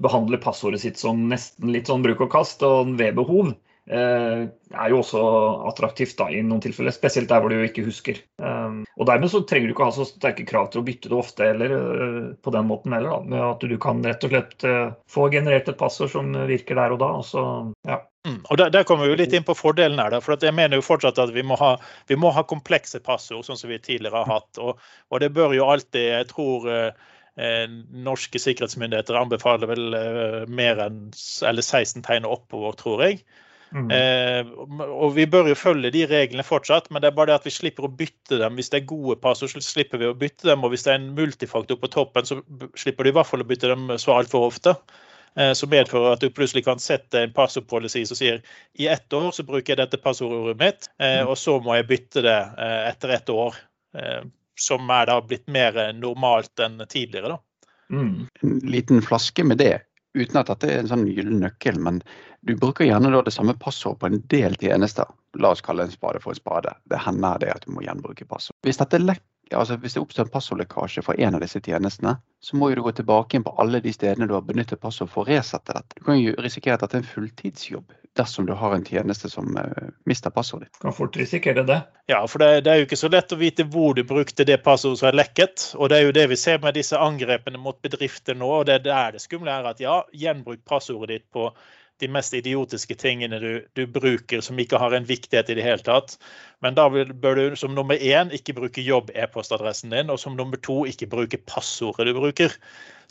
behandle 0.02 0.40
passordet 0.40 0.80
sitt 0.82 1.00
som 1.00 1.26
nesten 1.28 1.72
litt 1.72 1.92
sånn 1.92 2.04
bruk 2.04 2.24
og 2.24 2.32
kast, 2.32 2.64
og 2.64 2.96
ved 3.00 3.16
behov. 3.20 3.52
Eh, 3.86 4.40
er 4.74 4.90
jo 4.90 4.98
også 4.98 5.20
attraktivt 5.70 6.16
da, 6.18 6.26
i 6.34 6.40
noen 6.42 6.62
tilfeller, 6.64 6.90
spesielt 6.94 7.30
der 7.30 7.42
hvor 7.42 7.52
du 7.52 7.60
ikke 7.62 7.84
husker. 7.86 8.18
Um, 8.42 8.80
og 8.98 9.06
Dermed 9.06 9.30
så 9.30 9.44
trenger 9.46 9.70
du 9.70 9.74
ikke 9.76 9.86
ha 9.86 9.94
så 9.94 10.06
sterke 10.08 10.46
krav 10.48 10.72
til 10.72 10.82
å 10.82 10.86
bytte 10.88 11.12
det 11.12 11.14
ofte 11.14 11.46
eller 11.52 11.74
uh, 11.76 12.24
på 12.42 12.54
den 12.54 12.66
måten 12.66 12.96
heller. 12.96 13.14
Da, 13.14 13.30
med 13.30 13.44
at 13.46 13.62
du 13.62 13.76
kan 13.82 14.02
rett 14.02 14.26
og 14.26 14.34
slett 14.34 14.66
uh, 14.66 14.90
få 15.10 15.28
generert 15.30 15.70
et 15.70 15.78
passord 15.78 16.10
som 16.16 16.34
virker 16.50 16.80
der 16.80 16.96
og 16.96 17.00
da. 17.04 17.12
Og 17.20 17.28
så, 17.28 17.44
ja. 17.86 18.00
Mm, 18.26 18.40
og 18.42 18.58
der, 18.58 18.74
der, 18.74 18.88
kommer 18.90 19.06
vi 19.06 19.14
jo 19.14 19.20
litt 19.22 19.38
inn 19.38 19.46
på 19.46 19.54
fordelen 19.54 20.02
her. 20.02 20.18
For 20.18 20.34
jeg 20.34 20.58
mener 20.58 20.82
jo 20.82 20.88
fortsatt 20.88 21.22
at 21.22 21.30
vi 21.36 21.46
må, 21.46 21.54
ha, 21.62 21.76
vi 22.10 22.18
må 22.18 22.34
ha 22.34 22.42
komplekse 22.42 22.98
passord, 23.06 23.46
sånn 23.46 23.62
som 23.62 23.70
vi 23.70 23.78
tidligere 23.78 24.24
har 24.24 24.40
hatt. 24.40 24.50
Og, 24.58 24.82
og 25.14 25.22
det 25.22 25.30
bør 25.36 25.54
jo 25.54 25.70
alltid, 25.70 26.10
jeg 26.10 26.32
tror 26.34 26.72
norske 27.36 28.40
sikkerhetsmyndigheter 28.40 29.18
anbefaler 29.20 29.68
vel 29.68 29.96
mer 30.48 30.78
enn 30.80 31.02
eller 31.44 31.60
16 31.60 32.00
tegn 32.06 32.24
oppover, 32.24 32.72
tror 32.80 33.02
jeg. 33.04 33.18
Mm. 33.74 33.88
Eh, 33.90 34.50
og 34.86 35.16
Vi 35.16 35.26
bør 35.26 35.48
jo 35.50 35.56
følge 35.58 35.90
de 35.90 36.04
reglene 36.06 36.44
fortsatt, 36.46 36.90
men 36.90 37.02
det 37.02 37.10
er 37.10 37.16
bare 37.16 37.32
det 37.32 37.40
at 37.40 37.48
vi 37.48 37.54
slipper 37.54 37.88
å 37.88 37.92
bytte 37.92 38.38
dem. 38.40 38.54
Hvis 38.58 38.70
det 38.72 38.82
er 38.82 38.92
gode 38.92 39.18
passord, 39.20 39.50
så 39.52 39.62
slipper 39.64 40.00
vi 40.02 40.08
å 40.10 40.16
bytte 40.16 40.48
dem. 40.48 40.64
Og 40.64 40.72
hvis 40.72 40.86
det 40.86 40.94
er 40.94 41.00
en 41.00 41.12
multifaktor 41.16 41.80
på 41.80 41.90
toppen, 41.92 42.28
så 42.28 42.40
slipper 42.78 43.04
du 43.04 43.12
i 43.12 43.16
hvert 43.16 43.28
fall 43.28 43.44
å 43.44 43.48
bytte 43.48 43.72
dem 43.72 43.90
så 44.02 44.16
altfor 44.16 44.48
ofte. 44.50 44.76
Eh, 45.36 45.52
som 45.52 45.70
medfører 45.72 46.14
at 46.14 46.22
du 46.24 46.30
plutselig 46.32 46.64
kan 46.64 46.80
sette 46.80 47.20
en 47.20 47.34
passordpolicy 47.36 48.06
som 48.08 48.16
sier 48.16 48.38
i 48.80 48.86
ett 48.88 49.12
år 49.12 49.28
så 49.36 49.44
bruker 49.44 49.74
jeg 49.74 49.82
dette 49.82 50.00
passordordet 50.00 50.56
mitt, 50.62 50.88
eh, 50.96 51.20
mm. 51.20 51.28
og 51.28 51.36
så 51.36 51.58
må 51.60 51.74
jeg 51.76 51.90
bytte 51.90 52.22
det 52.24 52.38
eh, 52.56 52.82
etter 52.88 53.12
ett 53.18 53.32
år. 53.32 53.58
Eh, 53.98 54.22
som 54.56 54.88
er 54.88 55.10
da 55.10 55.18
blitt 55.20 55.44
mer 55.52 55.76
normalt 55.92 56.62
enn 56.64 56.80
tidligere. 56.88 57.36
da. 57.36 57.66
Mm. 57.92 58.24
En 58.42 58.54
liten 58.64 59.02
flaske 59.04 59.44
med 59.44 59.60
det 59.60 59.74
uten 60.16 60.40
at 60.40 60.50
dette 60.50 60.70
er 60.72 60.82
en 60.82 60.90
sånn 60.90 61.06
gyllen 61.08 61.40
nøkkel, 61.44 61.78
men 61.82 62.00
du 62.46 62.54
bruker 62.58 62.88
gjerne 62.88 63.12
det 63.26 63.34
samme 63.34 63.56
passord 63.60 64.00
på 64.00 64.10
en 64.10 64.20
del 64.32 64.56
tjenester. 64.60 65.08
La 65.40 65.52
oss 65.52 65.64
kalle 65.64 65.86
en 65.86 65.92
spade 65.92 66.22
for 66.24 66.32
en 66.32 66.40
spade. 66.40 66.72
Det 66.90 67.00
hender 67.04 67.40
det 67.42 67.52
at 67.54 67.66
du 67.66 67.74
må 67.76 67.84
gjenbruke 67.84 68.28
passord. 68.28 68.56
Hvis 68.66 68.80
dette 68.80 69.02
altså 69.54 69.76
hvis 69.82 69.94
det 69.94 70.02
oppstår 70.02 70.26
en 70.26 70.32
passordlekkasje 70.34 71.04
fra 71.06 71.14
en 71.22 71.36
av 71.38 71.44
disse 71.44 71.60
tjenestene, 71.62 72.16
så 72.42 72.56
må 72.58 72.70
du 72.74 72.82
gå 72.82 72.92
tilbake 72.96 73.38
inn 73.38 73.44
på 73.46 73.54
alle 73.62 73.80
de 73.84 73.92
stedene 73.94 74.26
du 74.26 74.34
har 74.34 74.44
benyttet 74.46 74.82
passord 74.82 75.10
for 75.12 75.22
å 75.22 75.28
resette 75.30 75.74
dette. 75.76 75.98
Du 75.98 76.06
kan 76.08 76.18
jo 76.18 76.34
risikere 76.42 76.78
at 76.78 76.84
dette 76.84 76.98
er 76.98 77.04
en 77.04 77.14
fulltidsjobb 77.14 77.94
dersom 78.16 78.46
du 78.48 78.54
har 78.56 78.74
en 78.74 78.84
tjeneste 78.84 79.28
som 79.28 79.56
uh, 79.60 79.88
mister 80.08 80.32
passordet 80.32 80.70
ditt. 80.70 80.80
Kan 80.80 80.94
fort 80.96 81.16
risikere 81.20 81.66
det. 81.68 81.80
Ja, 82.08 82.22
for 82.26 82.40
det, 82.40 82.62
det, 82.64 82.72
er 82.72 82.80
jo 82.80 82.86
ikke 82.88 82.98
så 82.98 83.10
lett 83.12 83.34
å 83.34 83.40
vite 83.40 83.66
hvor 83.68 83.96
du 83.96 84.02
brukte 84.08 84.46
det 84.48 84.62
passordet 84.64 85.02
som 85.02 85.10
er 85.10 85.18
lekket. 85.20 85.70
Og 85.76 85.90
det 85.92 85.98
er 85.98 86.06
jo 86.08 86.14
det 86.16 86.26
vi 86.32 86.38
ser 86.40 86.62
med 86.64 86.78
disse 86.78 86.98
angrepene 86.98 87.60
mot 87.60 87.78
bedrifter 87.84 88.38
nå. 88.38 88.48
og 88.60 88.68
det 88.70 88.78
er 88.80 88.86
der 88.86 89.16
det 89.16 89.24
skumle 89.24 89.52
er 89.52 89.68
at 89.68 89.82
ja, 89.82 90.00
gjenbruk 90.16 90.64
passordet 90.64 91.12
ditt 91.12 91.28
på 91.34 91.50
de 92.00 92.08
mest 92.12 92.34
idiotiske 92.34 92.94
tingene 93.00 93.38
du, 93.40 93.52
du, 93.72 93.86
bruker 93.88 94.42
som 94.44 94.58
ikke 94.60 94.78
har 94.80 94.92
en 94.92 95.06
viktighet 95.08 95.50
i 95.50 95.56
det 95.58 95.64
hele 95.64 95.84
tatt. 95.84 96.16
Men 96.64 96.76
da 96.76 96.88
bør 96.90 97.38
du 97.38 97.56
som 97.56 97.74
nummer 97.76 97.96
én 97.96 98.32
ikke 98.34 98.56
bruke 98.56 98.84
jobb-e-postadressen 98.84 99.94
din, 99.94 100.12
og 100.12 100.20
som 100.20 100.36
nummer 100.36 100.60
to 100.60 100.82
ikke 100.88 101.08
bruke 101.12 101.40
passordet 101.48 102.08
du 102.08 102.12
bruker. 102.16 102.52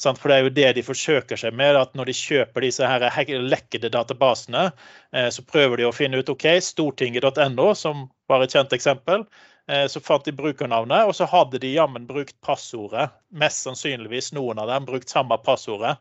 For 0.02 0.30
det 0.30 0.38
er 0.38 0.46
jo 0.46 0.54
det 0.60 0.70
de 0.78 0.86
forsøker 0.86 1.40
seg 1.40 1.56
med. 1.58 1.80
at 1.80 1.96
Når 1.96 2.12
de 2.12 2.20
kjøper 2.20 2.66
disse 2.66 2.86
her 2.86 3.08
lekkede 3.42 3.90
databasene, 3.90 4.70
eh, 5.14 5.30
så 5.30 5.42
prøver 5.42 5.78
de 5.78 5.90
å 5.90 5.96
finne 5.96 6.22
ut 6.22 6.30
OK, 6.30 6.48
stortinget.no, 6.62 7.74
som 7.74 8.10
var 8.30 8.44
et 8.44 8.54
kjent 8.54 8.74
eksempel. 8.74 9.26
Eh, 9.68 9.88
så 9.90 10.00
fant 10.00 10.26
de 10.26 10.34
brukernavnet, 10.36 11.08
og 11.08 11.16
så 11.18 11.26
hadde 11.26 11.58
de 11.64 11.74
jammen 11.74 12.06
brukt 12.06 12.36
passordet. 12.46 13.10
Mest 13.34 13.66
sannsynligvis 13.66 14.34
noen 14.38 14.62
av 14.62 14.70
dem 14.70 14.86
brukt 14.86 15.10
samme 15.10 15.40
passordet 15.42 15.96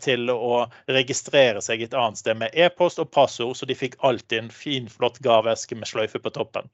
til 0.00 0.30
å 0.32 0.62
registrere 0.88 1.60
seg 1.60 1.82
et 1.84 1.94
annet 1.94 2.16
sted 2.16 2.38
med 2.40 2.54
e-post 2.56 3.02
og 3.02 3.10
passord, 3.12 3.52
så 3.58 3.68
de 3.68 3.76
fikk 3.76 3.98
alltid 4.06 4.38
en 4.38 4.48
fin, 4.48 4.86
flott 4.88 5.18
gaveeske 5.24 5.76
med 5.76 5.90
sløyfe 5.90 6.22
på 6.24 6.32
toppen. 6.32 6.70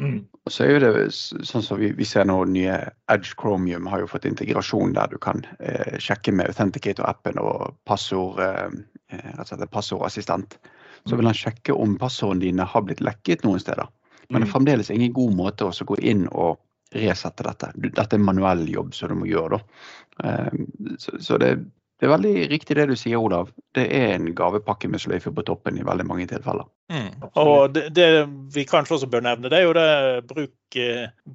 Mm. 0.00 0.24
Og 0.44 0.52
så 0.52 0.64
er 0.64 0.70
jo 0.72 0.80
det 0.80 0.92
sånn 1.12 1.64
som 1.64 1.80
vi, 1.80 1.90
vi, 1.92 2.06
ser 2.08 2.24
nå 2.28 2.38
nye 2.48 2.78
Edge 3.12 3.34
Chromium 3.36 3.86
har 3.92 4.00
jo 4.00 4.08
fått 4.08 4.24
integrasjon 4.28 4.94
der 4.96 5.10
du 5.12 5.18
kan 5.20 5.44
eh, 5.60 5.98
sjekke 6.00 6.32
med 6.32 6.48
Authenticator-appen 6.48 7.40
og 7.42 7.74
passord, 7.88 8.40
eh, 8.40 8.72
eh 9.12 9.66
passordassistent. 9.70 10.56
Så 11.04 11.18
vil 11.18 11.26
han 11.26 11.36
sjekke 11.36 11.74
om 11.74 11.96
passordene 11.98 12.46
dine 12.46 12.64
har 12.68 12.84
blitt 12.86 13.02
lekket 13.02 13.42
noen 13.44 13.60
steder. 13.60 13.88
Men 14.28 14.40
det 14.40 14.46
er 14.46 14.48
mm. 14.48 14.52
fremdeles 14.54 14.90
ingen 14.94 15.12
god 15.12 15.34
måte 15.36 15.66
å 15.66 15.86
gå 15.86 15.98
inn 15.98 16.28
og 16.30 16.60
resette 16.94 17.44
dette. 17.44 17.72
Dette 17.74 18.16
er 18.16 18.22
manuell 18.22 18.62
jobb 18.70 18.94
som 18.94 19.10
du 19.10 19.16
må 19.18 19.26
gjøre. 19.26 19.58
da. 19.58 20.28
Ehm, 20.28 20.68
så 20.96 21.38
det, 21.42 21.56
det, 22.02 22.08
er 22.08 22.10
veldig 22.10 22.32
riktig 22.50 22.74
det 22.74 22.88
du 22.90 22.96
sier, 22.98 23.20
Olav. 23.22 23.52
Det 23.78 23.84
er 23.94 24.16
en 24.16 24.26
gavepakke 24.36 24.90
med 24.90 25.00
sløyfe 25.00 25.30
på 25.30 25.44
toppen 25.46 25.78
i 25.78 25.84
veldig 25.86 26.06
mange 26.08 26.26
tilfeller. 26.32 26.66
Mm. 26.90 27.28
Og 27.38 27.76
det, 27.76 27.84
det, 27.94 28.08
vi 28.52 28.66
kanskje 28.68 28.98
også 28.98 29.10
bør 29.12 29.22
nevne, 29.28 29.52
det 29.52 29.60
er 29.60 29.68
jo 29.68 29.76
det 29.78 29.86
bruk, 30.32 30.78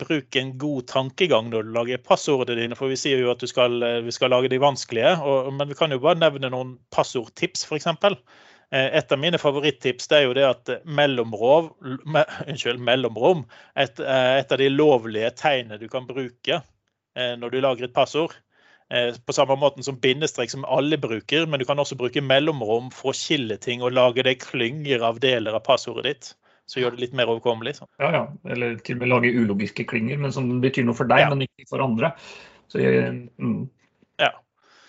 bruk 0.04 0.40
en 0.42 0.52
god 0.60 0.90
tankegang 0.92 1.54
når 1.54 1.64
du 1.64 1.72
lager 1.80 2.04
passordene 2.04 2.60
dine. 2.60 2.78
For 2.78 2.92
vi 2.92 3.00
sier 3.00 3.24
jo 3.24 3.32
at 3.32 3.48
skal, 3.48 3.80
vi 4.04 4.14
skal 4.14 4.36
lage 4.36 4.52
de 4.52 4.60
vanskelige, 4.62 5.16
og, 5.24 5.54
men 5.56 5.72
vi 5.72 5.80
kan 5.80 5.96
jo 5.96 6.04
bare 6.04 6.20
nevne 6.20 6.52
noen 6.52 6.76
passordtips, 6.94 7.66
f.eks. 7.66 7.90
Eh, 8.72 8.98
et 9.00 9.12
av 9.12 9.20
mine 9.20 9.40
favoritttips 9.40 10.10
det 10.12 10.18
er 10.18 10.26
jo 10.26 10.34
det 10.36 10.44
at 10.44 10.72
mellomrom, 10.84 11.70
me, 12.12 12.26
unnskyld, 12.50 12.82
mellomrom 12.84 13.46
et, 13.80 14.00
eh, 14.00 14.34
et, 14.42 14.52
av 14.52 14.60
de 14.60 14.68
lovlige 14.74 15.32
tegnene 15.40 15.80
du 15.80 15.88
kan 15.92 16.08
bruke 16.10 16.60
eh, 16.60 17.34
når 17.40 17.54
du 17.54 17.62
lager 17.64 17.88
et 17.88 17.96
passord. 17.96 18.36
På 19.28 19.34
samme 19.36 19.58
måte 19.60 19.84
som 19.84 19.98
bindestrek, 20.00 20.52
som 20.52 20.64
alle 20.64 20.96
bruker, 20.98 21.44
men 21.46 21.60
du 21.60 21.66
kan 21.68 21.80
også 21.80 21.98
bruke 22.00 22.22
mellomrom 22.24 22.88
for 22.96 23.12
å 23.12 23.18
skille 23.18 23.58
ting 23.60 23.82
og 23.84 23.92
lage 23.92 24.24
deg 24.24 24.40
klynger 24.40 25.04
av 25.04 25.20
deler 25.20 25.58
av 25.58 25.66
passordet 25.66 26.06
ditt. 26.08 26.30
Så 26.68 26.80
gjør 26.82 26.96
det 26.96 27.06
litt 27.06 27.16
mer 27.16 27.30
overkommelig. 27.32 27.78
Så. 27.80 27.88
Ja, 28.00 28.12
ja. 28.16 28.24
Eller 28.52 28.76
til 28.84 28.98
og 28.98 29.04
med 29.04 29.12
lage 29.12 29.32
ulogiske 29.36 29.86
klinger, 29.88 30.20
men 30.24 30.34
som 30.36 30.50
betyr 30.64 30.88
noe 30.88 30.96
for 30.96 31.08
deg, 31.08 31.24
ja. 31.24 31.30
men 31.32 31.46
ikke 31.46 31.68
for 31.70 31.84
andre. 31.84 32.14
Så 32.72 32.84
mm. 32.84 33.60
Ja. 34.20 34.34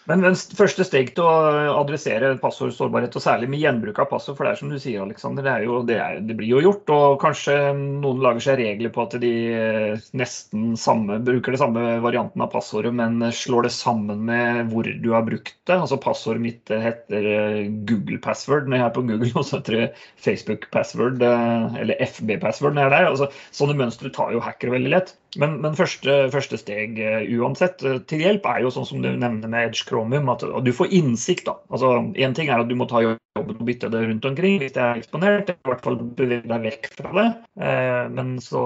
Men 0.09 0.23
den 0.25 0.37
første 0.57 0.87
steg 0.89 1.11
til 1.17 1.27
å 1.29 1.75
adressere 1.83 2.31
passordsårbarhet, 2.41 3.17
og 3.19 3.25
særlig 3.25 3.51
med 3.53 3.61
gjenbruk 3.61 3.99
av 4.01 4.09
passord, 4.09 4.39
for 4.39 4.47
det 4.47 4.55
er 4.55 4.61
som 4.63 4.71
du 4.73 4.79
sier, 4.81 5.03
Alexander, 5.05 5.45
det, 5.45 5.67
det, 5.91 5.99
det, 6.31 6.37
blir 6.39 6.55
jo 6.55 6.63
gjort. 6.65 6.93
Og 6.95 7.19
kanskje 7.21 7.57
noen 7.77 8.23
lager 8.25 8.47
seg 8.47 8.57
regler 8.63 8.93
på 8.95 9.05
at 9.05 9.19
de 9.21 9.33
eh, 9.53 10.07
nesten 10.17 10.73
samme, 10.81 11.21
bruker 11.27 11.53
det 11.53 11.61
samme 11.61 11.99
varianten 12.05 12.45
av 12.45 12.49
passordet, 12.55 12.95
men 12.97 13.21
slår 13.37 13.69
det 13.69 13.75
sammen 13.77 14.25
med 14.31 14.73
hvor 14.73 14.89
du 14.89 15.11
har 15.13 15.29
brukt 15.29 15.53
det. 15.69 15.77
Altså 15.77 16.01
passordet 16.01 16.45
mitt 16.47 16.73
heter 16.73 17.31
eh, 17.35 17.63
Google 17.89 18.21
password 18.25 18.73
når 18.73 18.81
jeg 18.81 18.87
er 18.89 18.97
på 18.97 19.07
Google, 19.13 19.33
og 19.43 19.45
så 19.45 19.61
heter 19.61 19.81
det 19.83 19.89
Facebook 20.25 20.71
password, 20.73 21.21
eh, 21.21 21.81
eller 21.85 22.01
FB 22.09 22.39
password 22.47 22.79
når 22.79 22.87
jeg 22.87 22.95
er 22.95 22.97
der. 22.97 23.13
Altså, 23.13 23.29
sånne 23.61 23.77
mønstre 23.77 24.15
tar 24.17 24.33
jo 24.33 24.41
hackere 24.41 24.79
veldig 24.79 24.97
lett. 24.97 25.19
Men, 25.37 25.59
men 25.61 25.77
første, 25.77 26.15
første, 26.33 26.57
steg 26.57 26.97
uansett 27.37 27.83
til 28.09 28.23
hjelp 28.25 28.47
er 28.49 28.63
jo 28.65 28.73
sånn 28.73 28.87
som 28.89 29.03
du 29.05 29.11
nevner 29.11 29.51
med 29.51 29.69
Edge 29.69 29.85
Chromium, 29.85 30.31
at 30.33 30.45
du 30.65 30.71
får 30.73 30.95
innsikt. 30.97 31.45
da. 31.51 31.59
Altså, 31.69 31.93
Én 32.17 32.37
ting 32.37 32.49
er 32.49 32.63
at 32.63 32.71
du 32.71 32.77
må 32.79 32.89
ta 32.89 33.03
jobben 33.05 33.61
og 33.61 33.65
bytte 33.69 33.91
det 33.93 34.03
rundt 34.07 34.27
omkring 34.29 34.59
hvis 34.63 34.75
det 34.77 34.83
er 34.83 35.01
eksponert. 35.01 35.53
I 35.53 35.69
hvert 35.69 35.85
fall 35.85 36.01
bevege 36.01 36.49
deg 36.49 36.67
vekk 36.67 36.91
fra 36.97 37.15
det. 37.21 37.29
Eh, 37.61 38.05
men 38.15 38.37
så, 38.43 38.63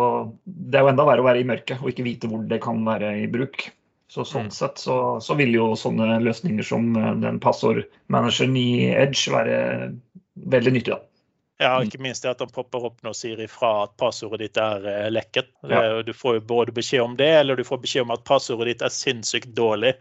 det 0.46 0.78
er 0.78 0.86
jo 0.86 0.92
enda 0.94 1.06
verre 1.08 1.24
å 1.24 1.28
være 1.28 1.42
i 1.42 1.48
mørket 1.48 1.82
og 1.82 1.92
ikke 1.92 2.06
vite 2.06 2.30
hvor 2.30 2.44
det 2.48 2.62
kan 2.64 2.82
være 2.86 3.14
i 3.24 3.28
bruk. 3.30 3.68
Så 4.12 4.26
Sånn 4.28 4.50
mm. 4.50 4.52
sett 4.52 4.80
så, 4.82 4.96
så, 5.24 5.34
vil 5.38 5.54
jo 5.56 5.70
sånne 5.78 6.18
løsninger 6.20 6.66
som 6.68 6.90
eh, 7.00 7.14
den 7.22 7.40
passordmanageren 7.42 8.58
i 8.60 8.68
Edge 8.92 9.32
være 9.32 9.56
veldig 10.52 10.74
nyttig. 10.76 10.94
da. 10.94 11.00
Ja, 11.62 11.76
ikke 11.84 12.02
minst 12.02 12.26
det 12.26 12.32
at 12.34 12.42
han 12.42 12.50
popper 12.52 12.88
opp 12.90 12.98
nå 13.04 13.12
og 13.14 13.18
sier 13.18 13.40
ifra 13.42 13.72
at 13.86 13.94
passordet 14.00 14.42
ditt 14.44 14.60
er 14.60 14.84
eh, 14.88 15.08
lekket. 15.12 15.48
Ja. 15.70 16.02
Du 16.04 16.12
får 16.16 16.40
jo 16.40 16.44
både 16.54 16.74
beskjed 16.74 17.04
om 17.04 17.16
det, 17.18 17.30
eller 17.42 17.58
du 17.58 17.64
får 17.66 17.82
beskjed 17.84 18.06
om 18.06 18.14
at 18.14 18.26
passordet 18.28 18.72
ditt 18.72 18.84
er 18.86 18.94
sinnssykt 18.94 19.54
dårlig. 19.56 19.94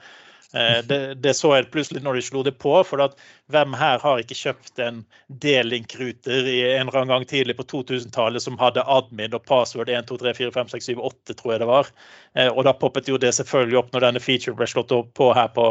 Eh, 0.54 0.80
det, 0.88 1.00
det, 1.24 1.34
så 1.38 1.54
jeg 1.56 1.70
plutselig 1.72 2.04
når 2.04 2.20
de 2.20 2.26
slo 2.28 2.44
det 2.44 2.58
på. 2.60 2.74
For 2.88 3.04
at 3.04 3.16
hvem 3.52 3.76
her 3.78 4.02
har 4.04 4.22
ikke 4.22 4.38
kjøpt 4.38 4.80
en 4.84 5.02
D-link-ruter 5.44 6.48
en 6.48 6.88
eller 6.88 6.98
annen 7.02 7.12
gang 7.12 7.26
tidlig 7.30 7.56
på 7.60 7.66
2000-tallet 7.72 8.44
som 8.44 8.58
hadde 8.62 8.84
admin 8.90 9.36
og 9.38 9.44
password 9.48 9.92
1, 9.92 10.08
2, 10.10 10.18
3, 10.24 10.34
4, 10.40 10.54
5, 10.56 10.72
6, 10.74 10.90
7, 10.94 11.02
8, 11.10 11.36
tror 11.40 11.54
jeg 11.54 11.62
det 11.64 11.70
var. 11.70 11.92
Eh, 12.40 12.50
og 12.50 12.66
da 12.68 12.74
poppet 12.78 13.10
jo 13.12 13.20
det 13.22 13.34
selvfølgelig 13.38 13.80
opp 13.82 13.92
når 13.94 14.06
denne 14.08 14.24
featuren 14.24 14.58
ble 14.60 14.68
slått 14.72 14.94
opp 14.96 15.14
på 15.20 15.30
her 15.38 15.52
på, 15.56 15.68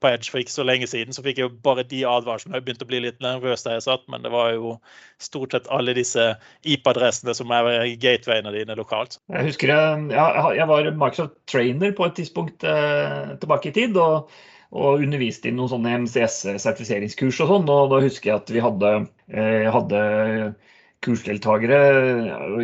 på 0.00 0.10
Edge 0.10 0.32
for 0.32 0.42
ikke 0.42 0.56
så 0.56 0.66
lenge 0.66 0.88
siden. 0.90 1.16
Så 1.16 1.24
fikk 1.24 1.40
jeg 1.40 1.48
jo 1.48 1.54
bare 1.64 1.86
de 1.88 2.02
advarslene. 2.08 2.58
Jeg 2.58 2.66
begynte 2.66 2.88
å 2.88 2.92
bli 2.92 3.02
litt 3.04 3.22
nervøs 3.24 3.66
der 3.66 3.78
jeg 3.78 3.86
satt, 3.88 4.04
men 4.12 4.26
det 4.26 4.34
var 4.34 4.52
jo 4.56 4.76
stort 5.22 5.56
sett 5.56 5.70
alle 5.74 5.96
disse 5.98 6.30
IP-adressene 6.68 7.34
som 7.36 7.52
er 7.54 7.70
gatewayene 8.00 8.54
dine 8.54 8.78
lokalt. 8.78 9.18
Jeg 9.34 9.50
husker 9.50 9.74
jeg, 9.74 10.12
jeg 10.12 10.70
var 10.70 10.92
Microsoft 10.92 11.36
trainer 11.50 11.96
på 11.96 12.06
et 12.08 12.16
tidspunkt 12.20 12.64
eh, 12.66 13.34
tilbake 13.42 13.72
i 13.72 13.76
tid. 13.82 13.98
og 13.98 14.30
og 14.76 15.04
underviste 15.04 15.48
i 15.48 15.54
noen 15.54 15.70
sånne 15.72 15.94
MCS-sertifiseringskurs 16.04 17.40
og 17.44 17.52
sånn. 17.52 17.70
Og 17.72 17.92
da 17.92 18.00
husker 18.04 18.32
jeg 18.32 18.42
at 18.42 18.52
vi 18.52 18.64
hadde, 18.64 18.90
eh, 19.32 19.68
hadde 19.72 20.02
kursdeltakere 21.04 21.78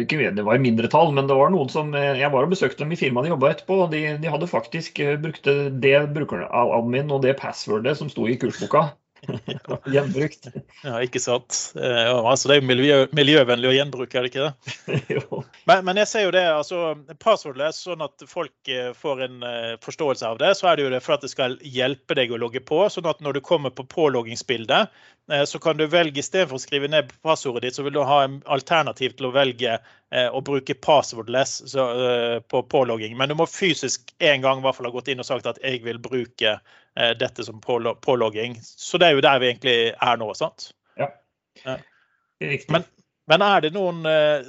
Det 0.05 0.45
var 0.45 0.57
i 0.57 0.63
mindre 0.63 0.89
tall, 0.91 1.13
men 1.15 1.29
det 1.31 1.37
var 1.39 1.53
noen 1.55 1.71
som 1.71 1.95
eh, 1.95 2.19
Jeg 2.19 2.33
var 2.35 2.45
og 2.47 2.51
besøkte 2.51 2.83
dem 2.83 2.93
i 2.93 2.99
firmaet 2.99 3.29
de 3.29 3.35
jobba 3.35 3.53
etterpå, 3.55 3.79
og 3.85 3.95
de, 3.95 4.03
de, 4.19 4.31
hadde 4.31 4.51
faktisk 4.51 4.99
eh, 5.01 5.17
brukte 5.21 5.71
det 5.71 5.97
brukeradmin 6.17 7.13
og 7.15 7.23
det 7.23 7.39
passwordet 7.41 7.97
som 7.99 8.11
sto 8.13 8.27
i 8.29 8.37
kursboka. 8.41 8.89
Gjenbrukt. 9.87 10.49
Ja, 10.85 10.99
ikke 11.01 11.21
sant. 11.23 11.57
Ja, 11.79 12.19
altså, 12.21 12.51
det 12.51 12.57
er 12.57 12.61
jo 12.61 12.69
miljø, 12.69 12.97
miljøvennlig 13.17 13.71
å 13.71 13.73
gjenbruke, 13.73 14.19
er 14.19 14.27
det 14.27 14.33
ikke 14.33 14.49
det? 14.51 15.23
men, 15.71 15.85
men, 15.87 16.01
jeg 16.03 16.11
ser 16.11 16.27
jo 16.27 16.35
det, 16.35 16.43
altså 16.53 16.81
passwordless, 17.23 17.81
sånn 17.87 18.05
at 18.05 18.27
folk 18.29 18.69
eh, 18.69 18.91
får 18.99 19.25
en 19.25 19.39
uh, 19.47 19.73
forståelse 19.85 20.29
av 20.29 20.43
det, 20.43 20.53
så 20.59 20.69
er 20.69 20.77
det 20.77 20.85
jo 20.85 20.93
det 20.93 21.01
for 21.07 21.17
at 21.17 21.25
det 21.25 21.33
skal 21.33 21.57
hjelpe 21.65 22.19
deg 22.19 22.35
å 22.35 22.43
logge 22.43 22.61
på. 22.61 22.83
Sånn 22.93 23.09
at 23.09 23.25
når 23.25 23.39
du 23.39 23.43
kommer 23.49 23.73
på 23.73 23.87
påloggingsbildet, 23.89 25.03
så 25.49 25.57
kan 25.57 25.79
du 25.79 25.87
velge 25.89 26.21
istedenfor 26.21 26.59
å 26.59 26.61
skrive 26.61 26.89
ned 26.93 27.09
passordet 27.25 27.65
ditt, 27.65 27.79
så 27.79 27.85
vil 27.87 27.95
du 27.97 28.03
ha 28.05 28.19
en 28.27 28.43
alternativ 28.53 29.15
til 29.17 29.31
å 29.31 29.33
velge 29.33 29.79
å 30.13 30.43
bruke 30.45 30.77
passwordless 30.85 31.55
på 31.73 32.61
pålogging. 32.69 33.17
Men 33.17 33.33
du 33.33 33.39
må 33.39 33.47
fysisk 33.49 34.13
en 34.21 34.45
gang 34.45 34.61
i 34.61 34.67
hvert 34.67 34.77
fall 34.77 34.91
ha 34.91 34.93
gått 34.93 35.09
inn 35.09 35.25
og 35.25 35.29
sagt 35.31 35.49
at 35.49 35.63
jeg 35.65 35.81
vil 35.87 36.03
bruke 36.05 36.59
Eh, 36.59 36.61
dette 36.95 37.43
som 37.43 37.61
pålogging. 37.61 38.53
Så 38.63 39.01
det 39.03 39.09
er 39.09 39.17
jo 39.17 39.23
der 39.25 39.41
vi 39.43 39.49
egentlig 39.49 39.79
er 39.93 40.19
nå, 40.21 40.29
sant? 40.39 40.69
Ja. 41.01 41.09
Riktig. 42.43 42.71
Men, 42.71 42.85
men 43.31 43.45
er 43.45 43.63
det 43.65 43.73
noen 43.75 44.05
eh, 44.09 44.45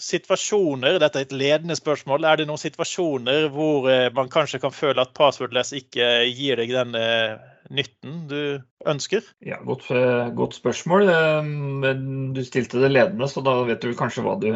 situasjoner, 0.00 0.98
dette 1.00 1.22
er 1.22 1.28
et 1.28 1.36
ledende 1.36 1.76
spørsmål, 1.78 2.26
er 2.28 2.40
det 2.40 2.48
noen 2.50 2.60
situasjoner 2.60 3.48
hvor 3.54 3.88
eh, 3.90 4.08
man 4.16 4.28
kanskje 4.32 4.60
kan 4.62 4.74
føle 4.74 5.00
at 5.00 5.14
passwordless 5.16 5.72
ikke 5.76 6.10
gir 6.28 6.60
deg 6.60 6.74
den 6.74 6.98
uh, 6.98 7.38
nytten 7.70 8.26
du 8.28 8.42
ønsker? 8.88 9.24
Ja, 9.44 9.58
Godt, 9.64 9.90
eh, 9.90 10.30
godt 10.34 10.54
spørsmål. 10.56 11.08
Eh, 11.08 11.48
men 11.82 12.32
du 12.34 12.40
stilte 12.44 12.80
det 12.80 12.90
ledende, 12.90 13.28
så 13.28 13.42
da 13.44 13.54
vet 13.68 13.82
du 13.84 13.92
kanskje 13.96 14.24
hva 14.24 14.36
du 14.40 14.48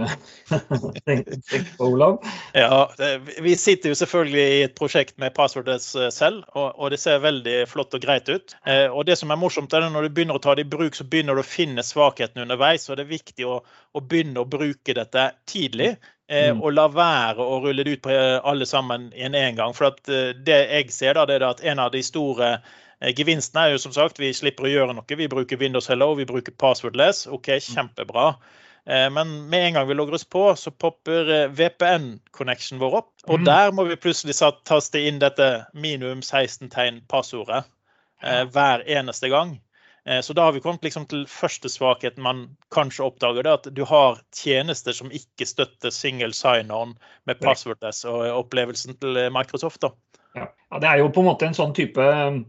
tenker 1.09 1.66
på, 1.76 1.90
Olav? 1.92 2.18
Ja, 2.56 2.88
Vi 3.42 3.54
sitter 3.61 3.92
jo 3.92 3.99
selvfølgelig 3.99 4.44
i 4.44 4.62
et 4.66 4.76
prosjekt 4.78 5.18
med 5.23 5.35
passwordet 5.37 5.80
selv, 5.85 6.42
og 6.54 6.90
det 6.90 7.00
ser 7.02 7.23
veldig 7.23 7.56
flott 7.71 7.94
og 7.94 8.04
greit 8.04 8.28
ut. 8.28 8.56
Eh, 8.66 8.87
og 8.88 9.06
det 9.06 9.18
som 9.21 9.30
er 9.30 9.40
morsomt, 9.40 9.73
er 9.73 9.87
at 9.87 9.94
når 9.94 10.09
du 10.09 10.16
begynner 10.16 10.40
å 10.40 10.42
ta 10.42 10.56
det 10.56 10.66
i 10.66 10.73
bruk, 10.76 10.97
så 10.97 11.06
begynner 11.06 11.37
du 11.37 11.44
å 11.44 11.47
finne 11.47 11.85
svakhetene 11.85 12.47
underveis. 12.47 12.88
og 12.88 12.99
Det 12.99 13.06
er 13.06 13.14
viktig 13.14 13.47
å, 13.47 13.61
å 13.61 14.02
begynne 14.02 14.42
å 14.42 14.49
bruke 14.49 14.97
dette 14.97 15.30
tidlig. 15.50 15.94
Mm. 16.33 16.62
Og 16.64 16.73
la 16.73 16.87
være 16.88 17.44
å 17.44 17.59
rulle 17.61 17.85
det 17.85 17.99
ut 17.99 18.02
på 18.06 18.14
alle 18.49 18.64
sammen 18.64 19.11
i 19.12 19.26
en 19.28 19.59
gang. 19.59 19.75
For 19.76 19.92
det 20.06 20.56
jeg 20.56 20.88
ser, 20.88 21.18
da, 21.18 21.26
det 21.28 21.37
er 21.37 21.44
at 21.50 21.61
en 21.61 21.83
av 21.85 21.92
de 21.92 22.00
store 22.02 22.54
Eh, 22.94 22.94
gevinsten 23.12 23.61
er 23.61 23.73
jo 23.73 23.80
som 23.82 23.92
sagt 23.92 24.20
vi 24.20 24.32
slipper 24.37 24.68
å 24.68 24.73
gjøre 24.73 24.94
noe. 24.96 25.16
Vi 25.18 25.28
bruker 25.30 25.61
Windows 25.61 25.90
Hello, 25.90 26.14
vi 26.16 26.26
bruker 26.28 26.54
passwordless. 26.61 27.26
OK, 27.26 27.50
mm. 27.58 27.66
kjempebra. 27.75 28.28
Eh, 28.87 29.08
men 29.12 29.34
med 29.50 29.66
en 29.66 29.78
gang 29.78 29.88
vi 29.88 29.96
logger 29.99 30.16
oss 30.16 30.25
på, 30.25 30.46
så 30.56 30.70
popper 30.70 31.32
eh, 31.32 31.50
VPN-connection 31.52 32.80
vår 32.80 32.96
opp. 33.02 33.12
Og 33.26 33.42
mm. 33.42 33.44
der 33.49 33.75
må 33.76 33.84
vi 33.90 33.99
plutselig 34.00 34.37
taste 34.68 35.02
inn 35.02 35.20
dette 35.23 35.50
minimum 35.75 36.23
16 36.23 36.73
tegn 36.73 37.04
passordet 37.11 37.64
hver 38.25 38.80
eneste 38.88 39.28
gang. 39.28 39.50
Så 40.25 40.32
da 40.32 40.46
har 40.46 40.54
vi 40.54 40.62
kommet 40.64 40.84
liksom 40.87 41.04
til 41.11 41.26
første 41.28 41.68
svakheten 41.68 42.23
man 42.25 42.38
kanskje 42.73 43.04
oppdager, 43.04 43.44
det 43.44 43.52
at 43.52 43.66
du 43.76 43.82
har 43.84 44.23
tjenester 44.32 44.96
som 44.96 45.12
ikke 45.12 45.44
støtter 45.44 45.92
single 45.92 46.32
sign-on 46.32 46.94
med 47.28 47.42
passwordless 47.44 48.00
og 48.08 48.25
opplevelsen 48.30 48.96
til 49.02 49.18
Microsoft. 49.34 49.82
da. 49.84 49.92
Ja. 50.38 50.46
ja, 50.70 50.80
Det 50.80 50.88
er 50.88 51.02
jo 51.02 51.11
på 51.12 51.20
en 51.20 51.28
måte 51.28 51.50
en 51.50 51.58
sånn 51.58 51.76
type 51.76 52.00
Eh, 52.00 52.40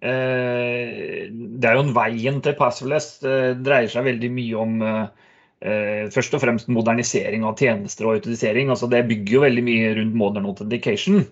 det 0.00 1.68
er 1.68 1.74
jo 1.76 1.82
en 1.84 1.92
Veien 1.96 2.38
til 2.40 2.54
Passwordless 2.56 3.18
det 3.20 3.34
dreier 3.66 3.90
seg 3.92 4.06
veldig 4.06 4.30
mye 4.32 4.62
om 4.62 4.78
eh, 4.84 6.08
først 6.14 6.36
og 6.36 6.42
fremst 6.44 6.70
modernisering 6.72 7.44
av 7.44 7.58
tjenester 7.60 8.08
og 8.08 8.18
autorisering. 8.18 8.72
Altså 8.72 8.88
det 8.90 9.04
bygger 9.10 9.36
jo 9.36 9.44
veldig 9.44 9.64
mye 9.66 9.94
rundt 9.98 10.16
modern 10.22 10.48
authentication 10.48 11.26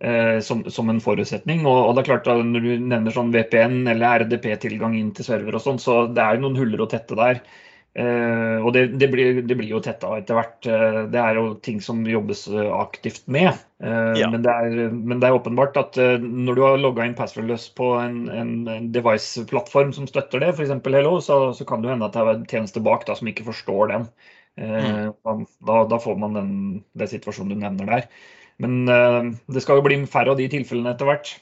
eh, 0.00 0.38
som, 0.46 0.62
som, 0.70 0.90
en 0.90 1.02
forutsetning. 1.02 1.66
Og, 1.66 1.80
og, 1.88 1.92
det 1.94 2.04
er 2.04 2.10
klart 2.12 2.30
at 2.30 2.46
Når 2.46 2.66
du 2.66 2.72
nevner 2.86 3.14
sånn 3.14 3.34
VPN 3.34 3.82
eller 3.90 4.24
RDP-tilgang 4.24 4.96
inn 4.98 5.12
til 5.16 5.26
server, 5.26 5.58
og 5.58 5.66
sånn, 5.66 5.82
så 5.82 6.04
det 6.06 6.22
er 6.22 6.36
jo 6.36 6.46
noen 6.46 6.60
huller 6.62 6.86
å 6.86 6.90
tette 6.90 7.18
der. 7.18 7.42
Uh, 7.94 8.58
og 8.66 8.72
det, 8.74 8.88
det, 8.98 9.06
blir, 9.12 9.36
det, 9.46 9.54
blir, 9.54 9.68
jo 9.70 9.78
tetta 9.82 10.16
etter 10.18 10.34
hvert. 10.34 10.66
Uh, 10.66 11.04
det 11.12 11.20
er 11.20 11.38
jo 11.38 11.44
ting 11.62 11.78
som 11.82 12.00
jobbes 12.08 12.42
uh, 12.50 12.72
aktivt 12.80 13.22
med. 13.30 13.54
Ja. 13.84 14.30
Men, 14.32 14.40
det 14.42 14.50
er, 14.50 14.88
men, 14.90 15.18
det 15.20 15.28
er, 15.28 15.36
åpenbart 15.36 15.76
at 15.76 15.98
når 16.22 16.56
du 16.56 16.62
har 16.64 16.78
logga 16.80 17.04
inn 17.04 17.16
passwordless 17.18 17.66
på 17.76 17.90
en, 18.00 18.22
en, 18.32 18.52
en 18.70 18.86
device-plattform 18.94 19.90
som 19.92 20.06
støtter 20.08 20.40
det, 20.40 20.54
f.eks. 20.54 20.72
Hello, 20.88 21.18
så, 21.20 21.36
så, 21.52 21.66
kan 21.68 21.84
det 21.84 21.92
hende 21.92 22.08
at 22.08 22.16
det 22.16 22.22
er 22.22 22.30
en 22.32 22.46
tjeneste 22.48 22.80
bak 22.80 23.04
da, 23.04 23.18
som 23.18 23.28
ikke 23.28 23.44
forstår 23.50 23.92
den. 23.92 24.06
Mm. 24.56 25.44
Da, 25.68 25.76
da, 25.90 25.98
får 26.00 26.16
man 26.22 26.38
den, 26.38 26.54
den, 26.96 27.10
situasjonen 27.10 27.52
du 27.52 27.60
nevner 27.60 27.90
der. 27.90 28.08
Men 28.62 28.88
det 28.88 29.60
skal 29.60 29.82
jo 29.82 29.84
bli 29.84 30.00
færre 30.08 30.32
av 30.32 30.40
de 30.40 30.48
tilfellene 30.48 30.94
etter 30.94 31.10
hvert. 31.10 31.34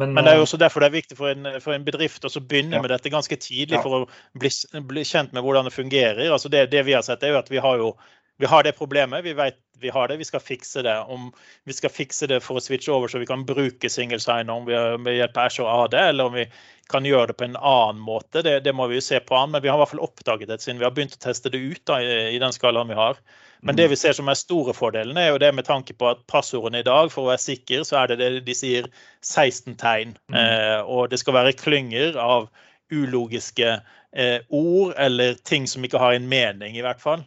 Men, 0.00 0.14
Men, 0.16 0.24
det 0.24 0.32
er 0.32 0.40
jo 0.40 0.46
også 0.46 0.60
derfor 0.60 0.80
det 0.80 0.90
er 0.90 0.96
viktig 0.96 1.16
for 1.18 1.32
en, 1.32 1.48
for 1.60 1.76
en 1.76 1.84
bedrift 1.84 2.24
å 2.24 2.32
begynne 2.40 2.78
ja. 2.78 2.80
med 2.80 2.92
dette 2.94 3.12
ganske 3.12 3.36
tidlig 3.36 3.76
ja. 3.76 3.82
for 3.84 3.98
å 3.98 4.38
bli, 4.40 4.50
bli, 4.88 5.04
kjent 5.04 5.34
med 5.36 5.44
hvordan 5.44 5.68
det 5.68 5.74
fungerer. 5.76 6.22
Altså 6.32 6.48
det, 6.52 6.70
det, 6.72 6.86
vi 6.88 6.96
har 6.96 7.04
sett, 7.04 7.22
er 7.26 7.34
jo 7.34 7.40
at 7.42 7.52
vi 7.52 7.60
har, 7.60 7.82
jo, 7.82 7.92
vi 8.40 8.48
har 8.48 8.64
det 8.64 8.78
problemet. 8.78 9.26
Vi 9.26 9.36
vet 9.36 9.60
vi 9.80 9.88
har 9.88 10.08
det, 10.08 10.16
vi 10.20 10.24
skal 10.28 10.40
fikse 10.40 10.82
det. 10.82 10.96
Om 11.12 11.30
vi 11.64 11.76
skal 11.76 11.92
fikse 11.92 12.28
det 12.28 12.40
for 12.44 12.60
å 12.60 12.64
switche 12.64 12.92
over 12.92 13.08
så 13.08 13.20
vi 13.20 13.28
kan 13.28 13.46
bruke 13.48 13.90
single 13.92 14.20
sign-on 14.20 14.66
ved 14.68 15.14
hjelp 15.16 15.36
av 15.36 15.48
Azure 15.48 15.76
AD, 15.84 15.96
eller 15.96 16.28
om 16.28 16.36
vi 16.36 16.46
kan 16.90 17.06
gjøre 17.06 17.30
det 17.30 17.38
på 17.38 17.46
en 17.46 17.56
annen 17.56 18.02
måte, 18.04 18.42
det, 18.44 18.58
det 18.66 18.74
må 18.76 18.90
vi 18.90 18.98
jo 18.98 19.04
se 19.04 19.20
på 19.24 19.36
an. 19.38 19.54
Men 19.54 19.64
vi 19.64 19.70
har 19.72 19.78
i 19.78 19.82
hvert 19.84 19.94
fall 19.94 20.04
oppdaget 20.04 20.50
det 20.52 20.60
siden 20.62 20.82
vi 20.82 20.88
har 20.88 20.96
begynt 20.96 21.16
å 21.16 21.22
teste 21.24 21.52
det 21.52 21.62
ut 21.62 21.84
da, 21.88 22.00
i, 22.02 22.18
i 22.34 22.42
den 22.42 22.56
skalaen 22.56 22.92
vi 22.92 22.98
har. 22.98 23.20
Men 23.62 23.76
det 23.76 23.90
vi 23.92 23.96
ser 23.98 24.14
som 24.16 24.28
er 24.32 24.38
store 24.38 24.72
fordelen, 24.76 25.18
er 25.20 25.34
jo 25.34 25.40
det 25.42 25.50
med 25.54 25.66
tanke 25.68 25.92
på 25.96 26.08
at 26.08 26.22
passordene 26.30 26.80
i 26.80 26.86
dag, 26.86 27.10
for 27.12 27.26
å 27.26 27.32
være 27.32 27.42
sikker, 27.44 27.84
så 27.84 28.00
er 28.00 28.10
det 28.10 28.20
det 28.20 28.30
de 28.46 28.56
sier 28.56 28.88
16 29.20 29.76
tegn. 29.80 30.14
Mm. 30.32 30.38
Eh, 30.40 30.78
og 30.88 31.10
det 31.12 31.20
skal 31.20 31.36
være 31.36 31.56
klynger 31.58 32.16
av 32.20 32.48
ulogiske 32.90 33.74
eh, 33.76 34.38
ord 34.48 34.94
eller 34.98 35.36
ting 35.44 35.68
som 35.70 35.84
ikke 35.84 36.00
har 36.00 36.16
en 36.16 36.30
mening, 36.30 36.78
i 36.78 36.84
hvert 36.84 37.02
fall. 37.02 37.26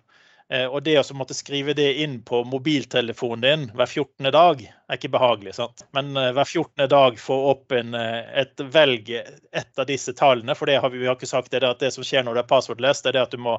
Eh, 0.51 0.65
og 0.67 0.83
det 0.83 0.97
å 0.99 1.15
måtte 1.17 1.35
skrive 1.35 1.73
det 1.77 1.87
inn 2.03 2.17
på 2.25 2.43
mobiltelefonen 2.47 3.43
din 3.43 3.63
hver 3.77 3.87
14. 3.87 4.29
dag 4.33 4.63
er 4.63 4.97
ikke 4.97 5.13
behagelig. 5.13 5.55
sant? 5.57 5.85
Men 5.95 6.11
eh, 6.19 6.31
hver 6.35 6.45
14. 6.45 6.87
dag 6.91 7.17
få 7.19 7.37
opp 7.53 7.71
en, 7.75 7.95
eh, 7.97 8.19
et 8.43 8.65
velg 8.75 9.09
et 9.13 9.79
av 9.79 9.87
disse 9.89 10.13
tallene. 10.19 10.55
For 10.57 10.69
det 10.69 10.79
har 10.83 10.93
vi, 10.93 11.01
vi 11.01 11.09
har 11.09 11.17
ikke 11.17 11.31
sagt 11.31 11.53
det, 11.53 11.63
at 11.63 11.81
det 11.83 11.93
som 11.95 12.05
skjer 12.05 12.27
når 12.27 12.37
det 12.37 12.43
er 12.43 12.51
passwordless, 12.51 13.03
det 13.03 13.13
er 13.13 13.19
det 13.19 13.25
at 13.27 13.35
du 13.35 13.41
må 13.41 13.57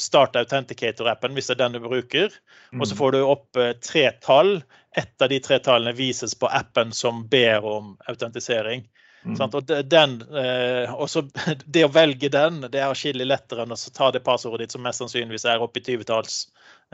starte 0.00 0.40
Authenticator-appen 0.42 1.36
hvis 1.36 1.46
det 1.46 1.54
er 1.54 1.60
den 1.60 1.76
du 1.76 1.84
bruker. 1.84 2.32
Og 2.74 2.82
så 2.82 2.96
mm. 2.96 2.98
får 2.98 3.12
du 3.14 3.20
opp 3.22 3.60
tre 3.86 4.08
tall. 4.24 4.56
Ett 4.98 5.22
av 5.22 5.30
de 5.30 5.38
tre 5.38 5.60
tallene 5.62 5.94
vises 5.94 6.34
på 6.34 6.50
appen 6.50 6.90
som 6.96 7.22
ber 7.30 7.62
om 7.62 7.92
autentisering. 8.10 8.82
Mm. 9.24 9.36
Og 9.52 9.72
den, 9.92 10.14
eh, 10.32 10.92
også, 10.94 11.26
det 11.74 11.84
å 11.84 11.92
velge 11.92 12.30
den 12.32 12.62
det 12.66 12.80
er 12.80 12.88
atskillig 12.88 13.26
lettere 13.28 13.66
enn 13.66 13.76
å 13.76 13.80
ta 13.96 14.10
det 14.14 14.24
passordet 14.24 14.64
ditt 14.64 14.76
som 14.76 14.84
mest 14.86 15.02
sannsynligvis 15.02 15.44
er 15.48 15.64
oppi 15.64 15.82
20-talls 15.84 16.42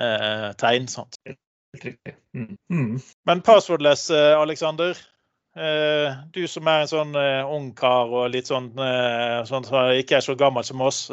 eh, 0.01 0.49
tegn. 0.59 0.89
Sant? 0.91 1.21
Mm. 2.35 2.57
Mm. 2.73 2.97
Men 3.29 3.45
passwordless, 3.47 4.09
Aleksander, 4.11 4.41
Alexander, 4.43 5.05
Eh, 5.07 5.16
du 5.57 6.43
som 6.51 6.69
er 6.69 6.83
en 6.83 6.91
sånn 6.91 7.15
ungkar 7.17 7.55
ung 7.57 7.69
kar 7.77 8.11
og 8.13 8.27
litt 8.35 8.51
sånn, 8.51 8.67
uh, 8.77 9.41
sånn 9.49 9.65
som 9.65 9.93
ikke 9.97 10.19
er 10.19 10.25
så 10.25 10.35
gammel 10.37 10.65
som 10.67 10.83
oss. 10.85 11.07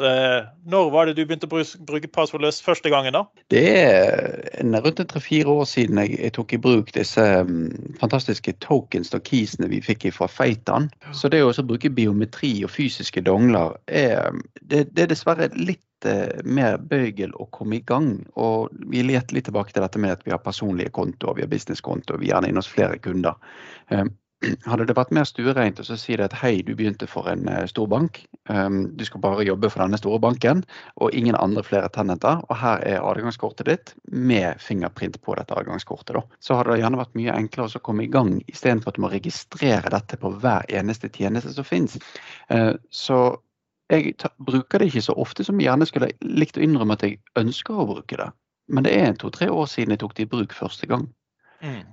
Når 0.68 0.90
var 0.92 1.08
det 1.08 1.14
du 1.16 1.22
begynte 1.24 1.48
å 1.48 1.62
bruke, 1.88 2.10
passordløs 2.12 2.60
første 2.64 2.92
gangen? 2.92 3.16
da? 3.16 3.24
Det 3.52 3.64
er 3.72 4.82
rundt 4.84 5.00
tre-fire 5.08 5.48
år 5.48 5.64
siden 5.68 6.02
jeg, 6.02 6.18
jeg, 6.18 6.34
tok 6.36 6.52
i 6.52 6.60
bruk 6.60 6.92
disse 6.96 7.24
um, 7.40 7.70
fantastiske 8.00 8.56
tokens 8.64 9.14
og 9.16 9.24
keysene 9.24 9.70
vi 9.72 9.80
fikk 9.84 10.10
fra 10.12 10.28
Feitan. 10.28 10.90
Så 11.16 11.32
det 11.32 11.40
å 11.44 11.54
bruke 11.64 11.92
biometri 11.92 12.58
og 12.66 12.72
fysiske 12.74 13.24
dongler 13.24 13.78
er, 13.88 14.36
det, 14.60 14.90
det 14.92 15.06
er 15.06 15.12
dessverre 15.14 15.48
litt 15.56 15.80
mer 16.44 16.76
bøygel 16.78 17.32
å 17.40 17.46
komme 17.54 17.78
i 17.78 17.84
gang. 17.86 18.18
Og 18.40 18.72
vi 18.90 19.04
leter 19.06 19.36
litt 19.36 19.48
tilbake 19.48 19.72
til 19.72 19.84
dette 19.84 20.00
med 20.00 20.16
at 20.16 20.26
vi 20.26 20.34
har 20.34 20.42
personlige 20.44 20.92
kontoer, 20.94 21.38
vi 21.38 21.46
har 21.46 21.52
businesskontoer, 21.52 22.20
vi 22.20 22.28
er 22.28 22.34
gjerne 22.34 22.52
inne 22.52 22.62
hos 22.62 22.70
flere 22.70 22.98
kunder. 23.00 23.38
Hadde 24.68 24.86
det 24.88 24.96
vært 24.96 25.12
mer 25.14 25.26
stuereint 25.28 25.80
å 25.80 25.84
si 25.86 26.16
at 26.20 26.36
hei, 26.40 26.58
du 26.66 26.74
begynte 26.76 27.08
for 27.10 27.28
en 27.30 27.46
uh, 27.50 27.62
stor 27.70 27.88
bank. 27.90 28.20
Um, 28.50 28.84
du 28.96 29.04
skal 29.06 29.22
bare 29.24 29.46
jobbe 29.46 29.70
for 29.72 29.84
denne 29.84 30.00
store 30.00 30.20
banken, 30.22 30.64
og 31.00 31.14
ingen 31.16 31.38
andre 31.38 31.64
flere 31.66 31.90
tenenter. 31.94 32.42
Og 32.48 32.58
her 32.60 32.82
er 32.88 33.04
adgangskortet 33.04 33.70
ditt 33.70 33.94
med 34.10 34.60
fingerprint 34.62 35.20
på 35.24 35.36
dette 35.38 35.56
adgangskortet. 35.56 36.16
Da. 36.18 36.24
Så 36.44 36.58
hadde 36.58 36.74
det 36.74 36.82
gjerne 36.82 37.00
vært 37.00 37.16
mye 37.18 37.38
enklere 37.38 37.80
å 37.80 37.84
komme 37.86 38.06
i 38.06 38.12
gang, 38.12 38.36
istedenfor 38.50 38.92
at 38.92 39.00
du 39.00 39.04
må 39.06 39.12
registrere 39.14 39.94
dette 39.94 40.20
på 40.20 40.34
hver 40.42 40.68
eneste 40.68 41.10
tjeneste 41.14 41.54
som 41.56 41.68
finnes. 41.68 41.98
Uh, 42.52 42.74
så 42.94 43.24
jeg 43.92 44.14
bruker 44.40 44.80
det 44.80 44.88
ikke 44.88 45.04
så 45.04 45.14
ofte 45.20 45.44
som 45.44 45.58
jeg 45.60 45.68
gjerne 45.68 45.86
skulle 45.88 46.14
likt 46.24 46.56
å 46.56 46.64
innrømme 46.64 46.96
at 46.96 47.04
jeg 47.04 47.20
ønsker 47.38 47.76
å 47.76 47.88
bruke 47.90 48.16
det. 48.20 48.30
Men 48.72 48.86
det 48.86 48.94
er 48.96 49.12
to-tre 49.20 49.50
år 49.52 49.68
siden 49.68 49.92
jeg 49.92 50.00
tok 50.00 50.14
det 50.16 50.24
i 50.24 50.30
bruk 50.30 50.54
første 50.56 50.88
gang. 50.88 51.04
Mm. 51.60 51.84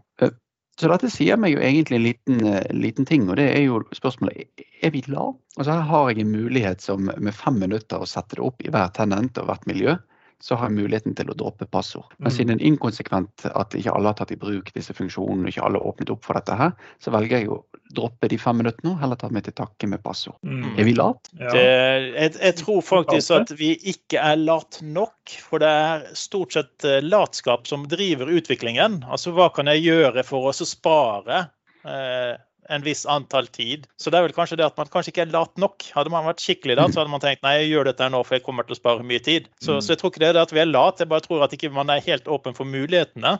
Så 0.81 0.89
dette 0.89 1.11
sier 1.13 1.37
meg 1.37 1.53
jo 1.53 1.61
egentlig 1.61 1.99
en 1.99 2.05
liten, 2.07 2.39
uh, 2.47 2.61
liten, 2.73 3.05
ting, 3.05 3.27
og 3.29 3.37
det 3.37 3.51
er 3.53 3.65
jo 3.67 3.83
spørsmålet 3.93 4.63
er 4.81 4.93
vi 4.93 5.03
glad? 5.05 5.37
Altså 5.59 5.75
her 5.75 5.83
har 5.91 6.09
jeg 6.09 6.23
en 6.23 6.31
mulighet 6.33 6.81
som 6.81 7.11
med 7.11 7.35
fem 7.37 7.59
minutter 7.61 8.01
å 8.01 8.09
sette 8.09 8.39
det 8.39 8.45
opp 8.45 8.63
i 8.65 8.71
hver 8.73 8.89
tenent 8.95 9.37
og 9.37 9.51
hvert 9.51 9.67
miljø 9.69 9.99
så 10.41 10.57
har 10.57 10.69
jeg 10.69 10.79
muligheten 10.79 11.13
til 11.17 11.29
å 11.29 11.35
droppe 11.37 11.67
passord. 11.69 12.09
Men 12.17 12.31
mm. 12.31 12.35
siden 12.35 12.57
det 12.57 12.65
er 12.65 12.71
inkonsekvent 12.71 13.45
at 13.51 13.75
ikke 13.77 13.93
alle 13.93 14.09
har 14.09 14.17
tatt 14.17 14.33
i 14.33 14.39
bruk 14.41 14.71
disse 14.73 14.95
funksjonene, 14.97 15.45
og 15.45 15.53
ikke 15.53 15.65
alle 15.67 15.81
har 15.81 15.91
åpnet 15.91 16.13
opp 16.13 16.25
for 16.25 16.39
dette 16.39 16.57
her, 16.57 16.73
så 16.97 17.13
velger 17.13 17.43
jeg 17.43 17.51
å 17.53 17.59
droppe 17.95 18.29
de 18.31 18.39
fem 18.41 18.59
minuttene 18.61 18.93
og 18.93 19.01
heller 19.01 19.19
ta 19.19 19.29
meg 19.33 19.45
til 19.47 19.55
takke 19.57 19.89
med 19.91 20.03
passord. 20.05 20.37
Mm. 20.45 20.75
Er 20.75 20.87
vi 20.87 20.95
late? 20.97 21.33
Ja. 21.39 21.53
jeg, 21.55 22.35
jeg, 22.35 22.57
tror 22.61 22.83
faktisk 22.85 23.35
at 23.37 23.55
vi 23.59 23.73
ikke 23.93 24.21
er 24.21 24.39
late 24.41 24.85
nok. 24.85 25.15
For 25.49 25.63
det 25.63 25.71
er 25.71 26.05
stort 26.17 26.55
sett 26.57 26.87
eh, 26.87 27.01
latskap 27.05 27.67
som 27.69 27.87
driver 27.91 28.31
utviklingen. 28.31 29.01
Altså 29.07 29.35
hva 29.35 29.51
kan 29.55 29.69
jeg 29.71 29.85
gjøre 29.89 30.25
for 30.27 30.49
å 30.49 30.55
spare? 30.55 31.45
Eh, 31.87 32.39
en 32.71 32.83
viss 32.85 33.05
antall 33.05 33.47
tid. 33.47 33.87
Så 33.97 34.11
det 34.11 34.19
er 34.19 34.27
vel 34.27 34.35
kanskje 34.35 34.57
det 34.59 34.67
at 34.67 34.77
man 34.79 34.89
kanskje 34.91 35.11
ikke 35.13 35.25
er 35.25 35.33
lat 35.33 35.51
nok. 35.59 35.83
Hadde 35.95 36.13
man 36.13 36.27
vært 36.27 36.43
skikkelig 36.43 36.77
da, 36.79 36.87
så 36.87 37.01
hadde 37.01 37.13
man 37.13 37.23
tenkt 37.23 37.43
nei, 37.45 37.57
jeg 37.59 37.73
gjør 37.73 37.89
dette 37.89 38.07
nå 38.13 38.21
for 38.23 38.37
jeg 38.37 38.45
kommer 38.45 38.67
til 38.67 38.77
å 38.77 38.79
spare 38.79 39.07
mye 39.07 39.23
tid. 39.23 39.49
Så, 39.59 39.75
mm. 39.75 39.81
så 39.83 39.93
jeg 39.93 40.01
tror 40.01 40.13
ikke 40.13 40.23
det 40.23 40.29
er 40.31 40.37
det 40.37 40.45
at 40.45 40.55
vi 40.55 40.63
er 40.63 40.71
lat, 40.71 41.01
jeg 41.01 41.11
bare 41.11 41.25
tror 41.25 41.45
at 41.45 41.55
ikke 41.57 41.73
man 41.75 41.91
er 41.91 42.05
helt 42.05 42.31
åpen 42.31 42.57
for 42.57 42.69
mulighetene. 42.69 43.37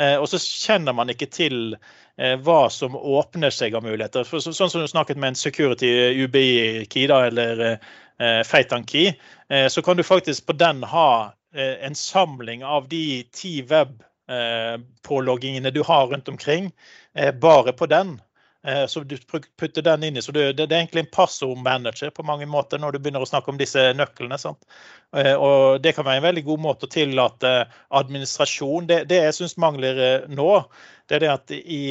Eh, 0.00 0.16
og 0.18 0.28
så 0.30 0.40
kjenner 0.42 0.96
man 0.96 1.10
ikke 1.12 1.28
til 1.30 1.76
eh, 2.18 2.34
hva 2.42 2.66
som 2.72 2.96
åpner 2.96 3.54
seg 3.54 3.76
av 3.76 3.84
muligheter. 3.86 4.26
For, 4.26 4.42
sånn 4.42 4.70
som 4.70 4.82
du 4.82 4.90
snakket 4.90 5.20
med 5.20 5.32
en 5.32 5.38
security 5.38 5.90
UBI-key 6.24 7.06
eller 7.06 7.64
eh, 7.70 8.42
Feitan-key, 8.46 9.14
eh, 9.48 9.68
så 9.68 9.82
kan 9.82 9.96
du 9.96 10.02
faktisk 10.06 10.46
på 10.46 10.58
den 10.58 10.82
ha 10.90 11.34
eh, 11.54 11.78
en 11.86 11.94
samling 11.94 12.64
av 12.64 12.88
de 12.90 13.22
ti 13.34 13.60
web 13.70 14.02
eh, 14.30 14.76
påloggingene 15.06 15.70
du 15.74 15.82
har 15.86 16.06
rundt 16.10 16.28
omkring, 16.28 16.72
bare 17.38 17.70
på 17.72 17.86
den. 17.86 18.16
Eh, 18.66 18.86
så 18.86 19.00
du 19.00 19.16
putter 19.60 19.82
den 19.82 20.04
inn 20.06 20.16
i, 20.16 20.22
så 20.24 20.32
det, 20.32 20.44
er 20.56 20.72
egentlig 20.72 21.02
en 21.02 21.10
passordmanager 21.12 22.12
på 22.16 22.24
mange 22.24 22.46
måter 22.48 22.80
når 22.80 22.94
du 22.94 22.98
begynner 23.02 23.24
å 23.24 23.28
snakke 23.28 23.52
om 23.52 23.58
disse 23.60 23.82
nøklene. 23.96 24.38
Sant? 24.40 24.64
Eh, 25.16 25.34
og 25.34 25.82
Det 25.84 25.92
kan 25.96 26.06
være 26.06 26.22
en 26.22 26.28
veldig 26.30 26.44
god 26.46 26.62
måte 26.64 26.88
å 26.88 26.94
tillate 26.94 27.52
administrasjon. 27.92 28.88
Det, 28.88 29.02
det 29.10 29.20
jeg 29.20 29.36
syns 29.36 29.58
mangler 29.60 30.00
eh, 30.00 30.26
nå, 30.32 30.48
det 31.08 31.18
er 31.18 31.26
det 31.26 31.32
at 31.34 31.54
i, 31.60 31.84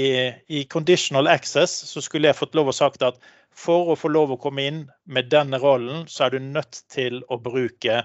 i, 0.50 0.65
conditional 0.74 1.30
access 1.30 1.75
så 1.92 2.01
skulle 2.01 2.32
jeg 2.32 2.39
fått 2.42 2.58
lov 2.58 2.74
å 2.74 2.75
sagt 2.75 3.06
at 3.06 3.22
for 3.53 3.94
å 3.94 4.00
få 4.00 4.10
lov 4.10 4.34
å 4.34 4.42
komme 4.42 4.65
inn 4.65 4.84
med 5.06 5.30
denne 5.30 5.60
rollen, 5.62 6.08
så 6.10 6.25
er 6.25 6.34
du 6.34 6.42
nødt 6.42 6.82
til 6.89 7.22
å 7.30 7.38
bruke 7.38 8.01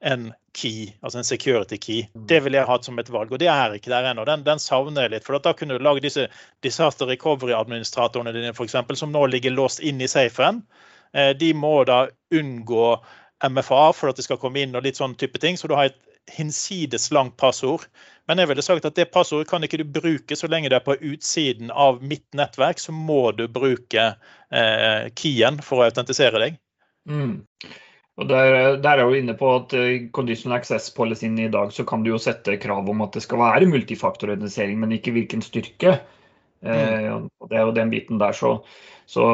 en 0.00 0.32
key, 0.56 0.92
altså 1.00 1.18
en 1.18 1.24
security 1.24 1.76
key. 1.76 2.02
Mm. 2.14 2.26
Det 2.26 2.40
ville 2.44 2.58
jeg 2.58 2.68
hatt 2.68 2.86
som 2.86 2.98
et 2.98 3.10
valg, 3.12 3.32
og 3.32 3.40
det 3.42 3.48
er 3.52 3.76
ikke 3.76 3.92
der 3.92 4.10
ennå. 4.10 4.24
Den, 4.28 4.44
den, 4.46 4.62
savner 4.62 5.06
jeg 5.06 5.14
litt. 5.14 5.26
For 5.26 5.38
da 5.38 5.52
kunne 5.56 5.76
du 5.76 5.84
lage 5.84 6.04
disse 6.04 6.26
disaster 6.64 7.10
recovery-administratorene 7.10 8.34
dine, 8.36 8.54
f.eks., 8.54 8.78
som 8.98 9.12
nå 9.12 9.26
ligger 9.30 9.54
låst 9.56 9.82
inn 9.84 10.00
i 10.00 10.08
safen. 10.10 10.62
Eh, 11.12 11.32
de 11.36 11.52
må 11.54 11.82
da 11.88 12.06
unngå 12.34 12.86
MFA 13.50 13.90
for 13.96 14.12
at 14.12 14.20
de 14.20 14.24
skal 14.24 14.40
komme 14.40 14.62
inn 14.62 14.76
og 14.76 14.86
litt 14.86 15.00
sånn 15.00 15.16
type 15.20 15.40
ting. 15.42 15.60
Så 15.60 15.68
du 15.68 15.76
har 15.76 15.90
et 15.90 16.00
hinsides 16.30 17.10
langt 17.14 17.36
passord. 17.40 17.84
Men 18.28 18.40
jeg 18.40 18.50
ville 18.50 18.64
sagt 18.64 18.86
at 18.86 18.96
det 18.96 19.10
passordet 19.12 19.48
kan 19.50 19.64
ikke 19.66 19.80
du 19.80 19.86
bruke 19.88 20.36
så 20.38 20.48
lenge 20.50 20.70
du 20.70 20.76
er 20.78 20.84
på 20.84 20.96
utsiden 20.96 21.72
av 21.72 22.02
mitt 22.04 22.26
nettverk. 22.36 22.80
Så 22.80 22.94
må 22.94 23.30
du 23.36 23.46
bruke 23.50 24.10
eh, 24.14 25.12
keyen 25.18 25.60
for 25.64 25.80
å 25.80 25.90
autentisere 25.90 26.42
deg. 26.44 26.60
Mm. 27.08 27.40
Og 28.20 28.28
der, 28.28 28.76
der, 28.84 29.00
er 29.00 29.08
jo 29.08 29.16
inne 29.16 29.34
på 29.38 29.48
at 29.56 29.72
uh, 29.72 30.08
Conditional 30.12 30.58
access 30.58 30.90
policyen 30.92 31.38
i 31.40 31.48
dag 31.52 31.72
så 31.72 31.86
kan 31.88 32.04
du 32.04 32.12
jo 32.12 32.20
sette 32.20 32.58
krav 32.60 32.88
om 32.92 33.00
at 33.06 33.16
det 33.16 33.24
skal 33.24 33.40
være 33.40 33.68
multifaktorisering, 33.70 34.76
men 34.82 34.92
ikke 34.96 35.14
hvilken 35.16 35.44
styrke. 35.44 35.96
Uh, 36.60 37.24
og 37.40 37.48
Det 37.48 37.56
er 37.56 37.64
jo 37.64 37.76
den 37.78 37.92
biten 37.92 38.20
der, 38.20 38.36
så, 38.36 38.58
så, 39.08 39.24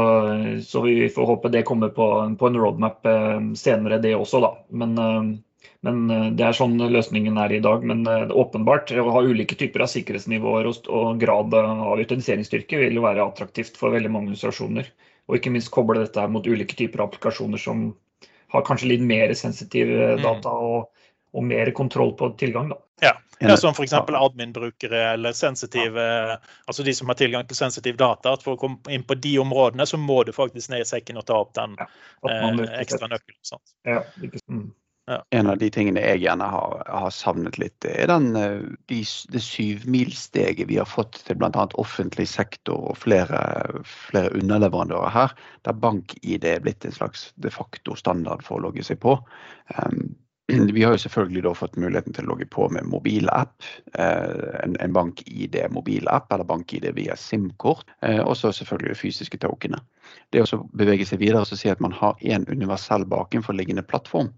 så, 0.63 0.85
vi 0.87 1.11
får 1.11 1.33
håpe 1.33 1.51
det 1.51 1.65
kommer 1.67 1.91
på, 1.97 2.07
på 2.39 2.47
en 2.47 2.61
roadmap 2.63 3.03
uh, 3.11 3.43
senere, 3.59 3.99
det 3.99 4.15
også, 4.15 4.45
da. 4.45 4.53
Men, 4.71 4.95
men, 5.83 6.07
det 6.39 6.47
er 6.47 6.55
sånn 6.55 6.79
løsningen 6.79 7.43
er 7.43 7.59
i 7.59 7.61
dag. 7.67 7.83
Men 7.83 8.07
åpenbart, 8.07 8.95
å 8.95 9.11
ha 9.19 9.27
ulike 9.27 9.59
typer 9.59 9.83
av 9.83 9.91
sikkerhetsnivåer 9.91 10.71
og, 10.71 10.87
og 10.87 11.19
grad 11.19 11.59
av 11.59 11.99
utiliseringsstyrke 12.07 12.79
vil 12.85 13.01
jo 13.01 13.07
være 13.09 13.27
attraktivt 13.27 13.83
for 13.83 13.99
veldig 13.99 14.15
mange 14.15 14.31
organisasjoner. 14.31 14.95
Og 15.27 15.41
ikke 15.41 15.51
minst 15.51 15.75
koble 15.75 16.05
dette 16.05 16.23
her 16.23 16.31
mot 16.31 16.47
ulike 16.47 16.79
typer 16.79 17.03
av 17.03 17.11
applikasjoner 17.11 17.59
som 17.59 17.89
har 18.53 18.65
kanskje 18.67 18.93
litt 18.95 19.05
mer 19.05 19.35
sensitive 19.35 20.17
mm. 20.17 20.23
data 20.23 20.51
og, 20.51 21.07
og 21.33 21.45
mer 21.45 21.71
kontroll 21.77 22.15
på 22.19 22.31
tilgang. 22.41 22.71
Da. 22.73 22.79
Ja. 23.01 23.13
ja 23.39 23.57
som 23.61 23.75
f.eks. 23.77 23.93
admin-brukere 23.93 25.03
eller 25.13 25.33
sensitive 25.37 26.01
ja. 26.01 26.39
altså 26.65 26.83
de 26.83 26.95
som 26.95 27.11
har 27.13 27.19
tilgang 27.21 27.47
til 27.47 27.59
sensitiv 27.59 27.99
data. 28.01 28.33
at 28.33 28.47
For 28.47 28.57
å 28.57 28.61
komme 28.61 28.93
inn 28.93 29.05
på 29.05 29.19
de 29.21 29.37
områdene, 29.43 29.87
så 29.87 30.01
må 30.01 30.23
du 30.25 30.33
faktisk 30.37 30.73
ned 30.73 30.87
i 30.87 30.89
sekken 30.89 31.21
og 31.21 31.27
ta 31.29 31.39
opp 31.43 31.53
den 31.59 31.77
ja, 31.81 31.89
eh, 32.31 32.63
ekstra 32.81 33.11
nøkkelen. 33.13 33.63
Ja, 33.85 34.03
mm. 34.49 34.71
Ja. 35.07 35.21
En 35.31 35.47
av 35.47 35.59
de 35.59 35.69
tingene 35.71 36.03
jeg 36.03 36.25
gjerne 36.25 36.49
har, 36.51 36.81
har 36.91 37.13
savnet 37.15 37.61
litt, 37.63 37.85
er 37.87 38.09
den, 38.11 38.33
eh, 38.35 38.65
de, 38.91 38.99
det 39.31 39.43
syvmilssteget 39.45 40.67
vi 40.67 40.81
har 40.81 40.89
fått 40.91 41.21
til 41.29 41.39
bl.a. 41.39 41.67
offentlig 41.79 42.27
sektor 42.27 42.89
og 42.91 42.99
flere, 42.99 43.39
flere 43.87 44.33
underleverandører 44.35 45.13
her, 45.15 45.35
der 45.63 45.79
bank-ID 45.79 46.49
er 46.51 46.65
blitt 46.65 46.83
en 46.89 46.97
slags 46.97 47.29
de 47.39 47.53
facto 47.55 47.95
standard 47.95 48.43
for 48.43 48.59
å 48.59 48.65
logge 48.65 48.83
seg 48.87 48.99
på. 49.05 49.15
Um, 49.79 50.17
vi 50.75 50.83
har 50.83 50.97
jo 50.97 51.03
selvfølgelig 51.05 51.45
da 51.47 51.53
fått 51.55 51.79
muligheten 51.79 52.17
til 52.17 52.27
å 52.27 52.33
logge 52.33 52.49
på 52.51 52.67
med 52.75 52.89
mobilapp. 52.91 53.63
Eh, 53.95 54.59
en, 54.65 54.75
en 54.83 54.97
bank-ID 54.97 55.61
mobilapp 55.75 56.35
eller 56.35 56.49
bank-ID 56.51 56.89
via 56.99 57.15
SIM-kort. 57.15 57.95
Eh, 58.03 58.25
og 58.25 58.35
så 58.39 58.51
selvfølgelig 58.55 58.91
det 58.97 58.99
fysiske 59.05 59.39
tokenet. 59.47 59.87
Det 60.35 60.43
å 60.43 60.61
bevege 60.75 61.07
seg 61.07 61.23
videre 61.23 61.47
og 61.47 61.55
si 61.55 61.71
at 61.71 61.83
man 61.83 61.95
har 61.95 62.19
en 62.27 62.47
universell 62.51 63.07
bakenforliggende 63.15 63.87
plattform 63.87 64.35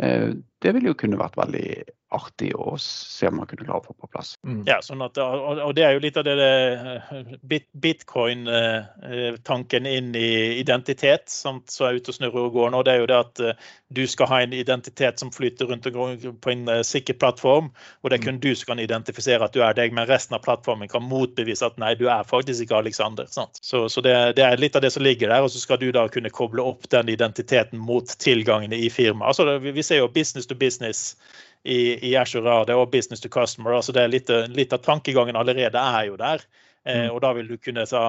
uh, 0.00 0.32
det 0.62 0.74
ville 0.76 0.92
jo 0.92 0.98
kunne 0.98 1.20
vært 1.20 1.38
veldig 1.40 1.66
artig 2.10 2.50
å 2.58 2.74
se 2.82 3.28
om 3.28 3.36
man 3.38 3.46
kunne 3.46 3.64
klare 3.64 3.80
å 3.82 3.86
få 3.86 3.94
på 3.94 4.08
plass. 4.10 4.34
Mm. 4.46 4.64
Ja, 4.68 4.80
sånn 4.82 5.02
at, 5.04 5.18
og 5.20 5.74
det 5.78 5.84
er 5.86 5.92
jo 5.94 6.02
litt 6.02 6.16
av 6.18 6.24
det, 6.26 6.34
det 6.40 7.60
bitcoin-tanken 7.84 9.86
inn 9.86 10.14
i 10.18 10.58
identitet 10.58 11.30
som 11.30 11.62
er 11.86 12.00
ute 12.00 12.10
og 12.10 12.16
snurrer 12.18 12.48
og 12.48 12.54
går 12.56 12.68
nå. 12.74 12.82
Det 12.86 12.92
er 12.92 13.00
jo 13.02 13.10
det 13.10 13.18
at 13.18 13.42
eh, 13.44 13.68
du 13.94 14.02
skal 14.10 14.30
ha 14.30 14.40
en 14.42 14.54
identitet 14.56 15.22
som 15.22 15.30
flyter 15.34 15.70
rundt 15.70 15.86
og 15.90 16.26
på 16.42 16.52
en 16.52 16.62
eh, 16.70 16.82
sikker 16.86 17.14
plattform. 17.20 17.70
Og 18.02 18.06
det 18.10 18.18
er 18.18 18.26
kun 18.26 18.38
mm. 18.40 18.42
du 18.42 18.50
som 18.58 18.66
kan 18.72 18.82
identifisere 18.82 19.46
at 19.46 19.54
du 19.54 19.60
er 19.62 19.74
deg, 19.78 19.94
men 19.94 20.08
resten 20.10 20.34
av 20.38 20.44
plattformen 20.46 20.90
kan 20.90 21.06
motbevise 21.06 21.66
at 21.66 21.78
nei, 21.82 21.94
du 21.98 22.08
er 22.10 22.26
faktisk 22.26 22.66
ikke 22.66 22.82
Alexander. 22.82 23.30
Sant? 23.30 23.62
Så, 23.62 23.86
så 23.92 24.02
det, 24.02 24.16
det, 24.40 24.46
er 24.46 24.60
litt 24.60 24.76
av 24.78 24.82
det 24.82 24.92
som 24.96 25.06
ligger 25.06 25.30
der. 25.30 25.46
Og 25.46 25.50
så 25.54 25.62
skal 25.62 25.78
du 25.82 25.90
da 25.94 26.08
kunne 26.10 26.34
koble 26.34 26.66
opp 26.66 26.90
den 26.90 27.12
identiteten 27.12 27.78
mot 27.78 28.10
tilgangene 28.18 28.82
i 28.82 28.90
firmaet. 28.90 29.30
Altså, 29.30 29.58
vi 29.62 29.86
ser 29.86 30.02
jo 30.02 30.10
business 30.10 30.49
to 30.50 30.58
business 30.58 31.14
i, 31.62 32.10
i 32.10 32.16
Azure 32.16 32.64
det 32.66 32.76
og 32.76 32.90
business 32.92 33.22
to 33.22 33.30
customer. 33.32 33.76
altså 33.76 33.92
det 33.96 34.02
er 34.02 34.12
litt, 34.12 34.32
litt 34.50 34.72
av 34.76 34.82
tankegangen 34.84 35.38
allerede 35.38 35.78
er 35.78 36.10
jo 36.10 36.18
der. 36.20 36.44
Eh, 36.88 37.06
mm. 37.06 37.10
og 37.12 37.20
da 37.20 37.32
vil 37.36 37.48
du 37.50 37.56
kunne 37.60 37.84
ta 37.88 38.04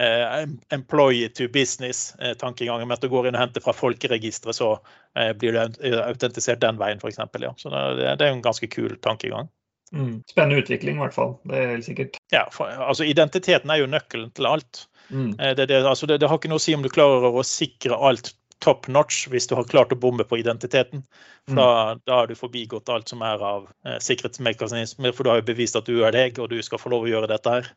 eh, 0.00 0.46
employee 0.72 1.28
to 1.28 1.48
business-tankegangen. 1.52 2.86
Eh, 2.86 2.88
med 2.88 2.96
at 2.96 3.04
du 3.04 3.12
går 3.12 3.28
inn 3.28 3.36
og 3.36 3.44
henter 3.44 3.64
fra 3.64 3.74
folkeregisteret, 3.76 4.56
så 4.56 4.70
eh, 5.18 5.34
blir 5.36 5.52
du 5.52 5.98
autentisert 6.00 6.62
den 6.64 6.80
veien, 6.80 7.02
f.eks. 7.02 7.20
Ja. 7.20 7.52
Så 7.60 7.74
det, 7.74 8.16
det 8.20 8.24
er 8.24 8.32
en 8.32 8.44
ganske 8.44 8.68
kul 8.72 8.96
tankegang. 9.04 9.52
Mm. 9.92 10.22
Spennende 10.30 10.62
utvikling, 10.64 10.96
i 10.96 11.04
hvert 11.04 11.16
fall. 11.16 11.36
Det 11.44 11.60
er 11.60 11.74
helt 11.76 11.86
sikkert. 11.86 12.16
Ja, 12.32 12.46
for, 12.52 12.72
altså 12.72 13.04
Identiteten 13.06 13.70
er 13.70 13.82
jo 13.82 13.92
nøkkelen 13.92 14.32
til 14.34 14.48
alt. 14.48 14.86
Mm. 15.12 15.34
Det, 15.36 15.68
det, 15.68 15.84
altså, 15.84 16.08
det, 16.08 16.24
har 16.24 16.40
ikke 16.40 16.48
noe 16.48 16.62
å 16.62 16.64
si 16.64 16.72
om 16.74 16.82
du 16.82 16.88
klarer 16.88 17.28
å 17.28 17.44
sikre 17.44 17.98
alt 18.08 18.32
top 18.64 18.88
notch 18.88 19.26
hvis 19.32 19.48
du 19.50 19.56
har 19.58 19.68
klart 19.70 19.92
å 19.94 20.00
bomme 20.00 20.26
på 20.28 20.40
identiteten. 20.40 21.04
For 21.48 21.60
da, 21.60 21.68
mm. 21.68 22.04
da 22.08 22.20
har 22.22 22.30
du 22.30 22.38
forbigått 22.38 22.92
alt 22.92 23.12
som 23.12 23.24
er 23.26 23.42
av 23.44 23.68
eh, 23.86 23.98
sikkerhetsmekanismer, 24.02 25.12
for 25.12 25.24
du 25.24 25.34
har 25.34 25.42
jo 25.42 25.50
bevist 25.52 25.76
at 25.78 25.90
du 25.90 26.00
er 26.04 26.16
deg, 26.16 26.40
og 26.40 26.50
du 26.52 26.60
skal 26.64 26.80
få 26.80 26.94
lov 26.94 27.06
å 27.06 27.12
gjøre 27.12 27.30
dette 27.34 27.58
her. 27.58 27.68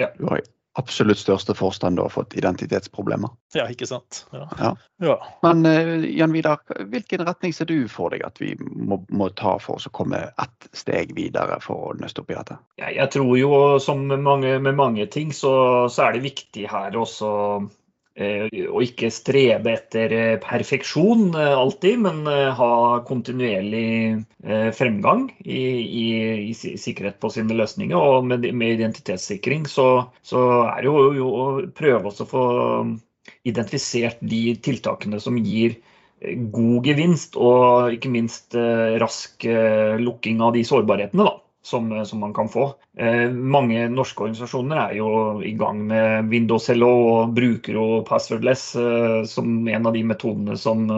Ja. 0.00 0.08
Du, 0.18 0.26
har, 0.30 0.42
absolutt 0.80 1.20
største 1.20 1.54
forstand 1.54 2.00
har 2.00 2.08
fått 2.12 2.34
identitetsproblemer. 2.38 3.30
Ja, 3.54 3.66
ikke 3.70 3.86
sant. 3.88 4.24
Ja. 4.32 4.46
Ja. 4.58 4.70
ja. 5.04 5.16
Men 5.44 5.66
uh, 5.66 6.06
Jan 6.08 6.32
Vidar, 6.32 6.62
hvilken 6.92 7.24
retning 7.26 7.52
ser 7.56 7.68
du 7.68 7.76
for 7.92 8.14
deg 8.14 8.24
at 8.26 8.40
vi 8.40 8.54
må, 8.60 9.02
må 9.12 9.28
ta 9.38 9.58
for 9.60 9.80
oss 9.80 9.88
å 9.88 9.92
komme 9.94 10.24
ett 10.30 10.70
steg 10.76 11.12
videre 11.18 11.60
for 11.64 11.90
å 11.90 11.94
nøste 12.00 12.24
opp 12.24 12.32
i 12.32 12.38
dette? 12.38 12.56
Ja, 12.80 12.88
jeg 13.02 13.12
tror 13.14 13.36
jo 13.38 13.52
som 13.84 14.06
med 14.08 14.24
mange, 14.24 14.56
med 14.64 14.78
mange 14.78 15.06
ting, 15.12 15.34
så, 15.36 15.52
så 15.92 16.08
er 16.08 16.16
det 16.16 16.26
viktig 16.30 16.66
her 16.72 16.96
også 16.96 17.32
eh, 18.14 18.48
å 18.68 18.82
ikke 18.84 19.10
strebe 19.12 19.72
etter 19.76 20.14
eh, 20.16 20.34
perfeksjon 20.42 21.30
eh, 21.38 21.54
alltid, 21.56 22.00
men 22.04 22.26
ha 22.58 22.72
kontinuerlig 23.06 24.22
fremgang 24.76 25.28
i, 25.44 25.62
i, 25.82 26.06
i 26.50 26.52
sikkerhet 26.54 27.20
på 27.22 27.30
sine 27.32 27.56
løsninger. 27.58 27.96
Og 27.96 28.26
med, 28.26 28.46
med 28.54 28.76
identitetssikring 28.76 29.68
så, 29.70 29.88
så 30.26 30.42
er 30.66 30.82
det 30.82 30.90
jo, 30.90 31.06
jo 31.18 31.30
å 31.30 31.46
prøve 31.76 32.10
også 32.10 32.26
å 32.26 32.32
få 32.32 32.44
identifisert 33.46 34.22
de 34.26 34.56
tiltakene 34.62 35.20
som 35.22 35.38
gir 35.38 35.78
god 36.54 36.86
gevinst, 36.86 37.34
og 37.34 37.94
ikke 37.96 38.10
minst 38.14 38.54
rask 39.02 39.46
lukking 39.98 40.42
av 40.42 40.52
de 40.54 40.62
sårbarhetene 40.66 41.26
da, 41.26 41.32
som, 41.62 42.04
som 42.06 42.20
man 42.20 42.34
kan 42.34 42.48
få. 42.48 42.74
Eh, 42.98 43.30
mange 43.30 43.86
norske 43.88 44.24
organisasjoner 44.26 44.80
er 44.82 44.96
jo 44.98 45.10
i 45.46 45.54
gang 45.58 45.84
med 45.86 46.30
Windows 46.32 46.68
Hello 46.72 46.92
og 47.12 47.34
bruker 47.36 47.78
jo 47.78 47.86
passwordless 48.08 48.72
eh, 48.76 49.18
som 49.30 49.68
en 49.68 49.86
av 49.86 49.94
de 49.94 50.02
metodene 50.06 50.58
som, 50.58 50.88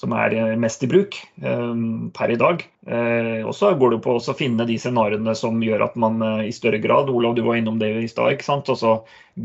som 0.00 0.14
er 0.16 0.32
eh, 0.32 0.56
mest 0.56 0.82
i 0.84 0.88
bruk 0.88 1.16
eh, 1.44 1.72
per 2.16 2.32
i 2.32 2.38
dag. 2.40 2.62
Eh, 2.88 3.44
og 3.44 3.52
så 3.56 3.74
går 3.76 3.92
det 3.92 3.98
på 4.06 4.14
å 4.16 4.36
finne 4.36 4.64
de 4.68 4.78
scenarioene 4.80 5.34
som 5.36 5.60
gjør 5.60 5.84
at 5.84 5.98
man 6.00 6.22
i 6.46 6.52
større 6.56 6.80
grad 6.80 7.12
Olav, 7.12 7.36
du 7.36 7.42
var 7.44 7.58
innom 7.60 7.76
det 7.82 7.90
i 8.00 8.08
stad. 8.08 8.40
Altså 8.40 8.94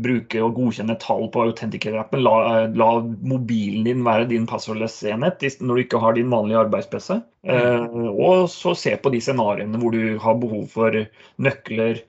bruke 0.06 0.40
og 0.44 0.56
godkjenne 0.56 0.96
tall 1.02 1.28
på 1.32 1.44
Authenticator-appen. 1.50 2.24
La, 2.24 2.64
la 2.72 2.90
mobilen 3.04 3.84
din 3.84 4.04
være 4.06 4.30
din 4.32 4.48
passwordless-enhet 4.48 5.44
når 5.60 5.74
du 5.74 5.84
ikke 5.84 6.00
har 6.00 6.16
din 6.16 6.32
vanlige 6.32 6.62
arbeids-PC. 6.64 7.20
Eh, 7.52 8.00
og 8.08 8.48
så 8.52 8.72
se 8.78 8.96
på 8.96 9.12
de 9.12 9.20
scenarioene 9.20 9.80
hvor 9.82 9.92
du 9.92 10.16
har 10.22 10.40
behov 10.40 10.68
for 10.72 11.02
nøkler, 11.36 12.04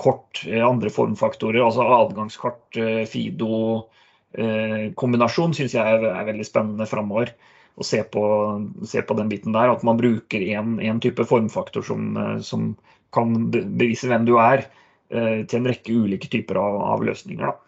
kort, 0.00 0.38
andre 0.48 0.88
formfaktorer, 0.88 1.60
altså 1.60 1.84
adgangskart, 1.84 2.78
Fido. 3.10 3.58
Eh, 4.34 4.92
kombinasjon 4.98 5.54
syns 5.54 5.76
jeg 5.76 5.96
er, 5.96 6.06
er 6.10 6.28
veldig 6.30 6.46
spennende 6.46 6.88
framover. 6.90 7.34
Å 7.74 7.86
se 7.86 8.00
på, 8.06 8.22
se 8.86 9.02
på 9.02 9.16
den 9.18 9.30
biten 9.30 9.54
der. 9.54 9.72
At 9.72 9.84
man 9.86 9.98
bruker 10.00 10.42
én 10.42 11.02
type 11.02 11.26
formfaktor 11.28 11.86
som, 11.86 12.16
eh, 12.16 12.38
som 12.46 12.72
kan 13.14 13.34
bevise 13.54 14.10
hvem 14.10 14.26
du 14.26 14.36
er, 14.42 14.66
eh, 15.10 15.44
til 15.44 15.60
en 15.60 15.70
rekke 15.70 15.94
ulike 15.94 16.30
typer 16.30 16.58
av, 16.58 16.80
av 16.94 17.06
løsninger. 17.06 17.46
Da. 17.46 17.63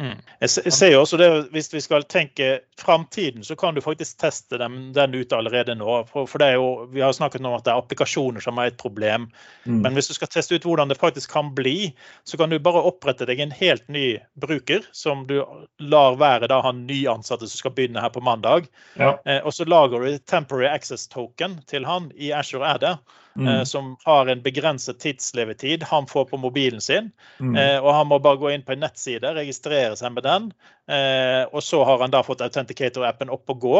Mm. 0.00 0.16
Jeg 0.40 0.50
jeg 0.64 0.72
ser 0.72 0.90
jo 0.94 1.00
også 1.02 1.18
det, 1.20 1.28
Hvis 1.52 1.68
vi 1.74 1.80
skal 1.84 2.06
tenke 2.08 2.60
framtiden, 2.80 3.44
så 3.44 3.56
kan 3.56 3.74
du 3.76 3.82
faktisk 3.84 4.16
teste 4.18 4.58
dem, 4.58 4.92
den 4.96 5.14
ut 5.14 5.32
allerede 5.32 5.74
nå. 5.76 6.04
For, 6.08 6.26
for 6.26 6.40
det 6.40 6.46
er 6.48 6.56
jo, 6.56 6.88
Vi 6.92 7.02
har 7.04 7.12
snakket 7.12 7.44
om 7.44 7.52
at 7.52 7.66
det 7.66 7.74
er 7.74 7.82
applikasjoner 7.82 8.40
som 8.40 8.58
er 8.58 8.70
et 8.70 8.78
problem. 8.80 9.28
Mm. 9.66 9.82
Men 9.84 9.92
hvis 9.92 10.08
du 10.08 10.14
skal 10.16 10.32
teste 10.32 10.56
ut 10.56 10.64
hvordan 10.64 10.88
det 10.88 10.98
faktisk 11.00 11.30
kan 11.30 11.52
bli, 11.54 11.92
så 12.24 12.40
kan 12.40 12.50
du 12.50 12.58
bare 12.58 12.82
opprette 12.88 13.28
deg 13.28 13.40
en 13.40 13.52
helt 13.52 13.86
ny 13.88 14.18
bruker, 14.40 14.86
som 14.92 15.26
du 15.28 15.42
lar 15.78 16.16
være 16.16 16.48
da 16.48 16.62
han 16.64 16.86
nyansatte 16.88 17.48
som 17.48 17.64
skal 17.64 17.76
begynne 17.76 18.00
her 18.00 18.12
på 18.14 18.24
mandag. 18.24 18.70
Ja. 18.96 19.18
Eh, 19.26 19.44
og 19.44 19.52
så 19.54 19.68
lager 19.68 20.00
du 20.00 20.18
temporary 20.18 20.70
access 20.70 21.08
token 21.08 21.60
til 21.68 21.84
han 21.84 22.08
i 22.16 22.32
Azure 22.32 22.64
Adder, 22.66 22.96
Mm. 23.40 23.48
eh, 23.48 23.62
som 23.64 23.94
har 24.04 24.28
en 24.28 24.42
begrenset 24.44 25.00
tidslevetid 25.00 25.82
han 25.88 26.06
får 26.06 26.28
på 26.30 26.40
mobilen 26.40 26.80
sin. 26.80 27.10
Mm. 27.40 27.56
Eh, 27.56 27.78
og 27.78 27.94
han 27.94 28.10
må 28.10 28.20
bare 28.22 28.40
gå 28.40 28.52
inn 28.52 28.66
på 28.66 28.76
en 28.76 28.84
nettside, 28.84 29.34
registrere 29.36 29.96
seg 29.96 30.12
med 30.16 30.28
den. 30.28 30.52
Eh, 30.90 31.42
og 31.48 31.64
så 31.64 31.82
har 31.88 32.04
han 32.04 32.12
da 32.12 32.22
fått 32.26 32.44
Authenticator-appen 32.44 33.32
opp 33.32 33.56
og 33.56 33.66
gå. 33.66 33.78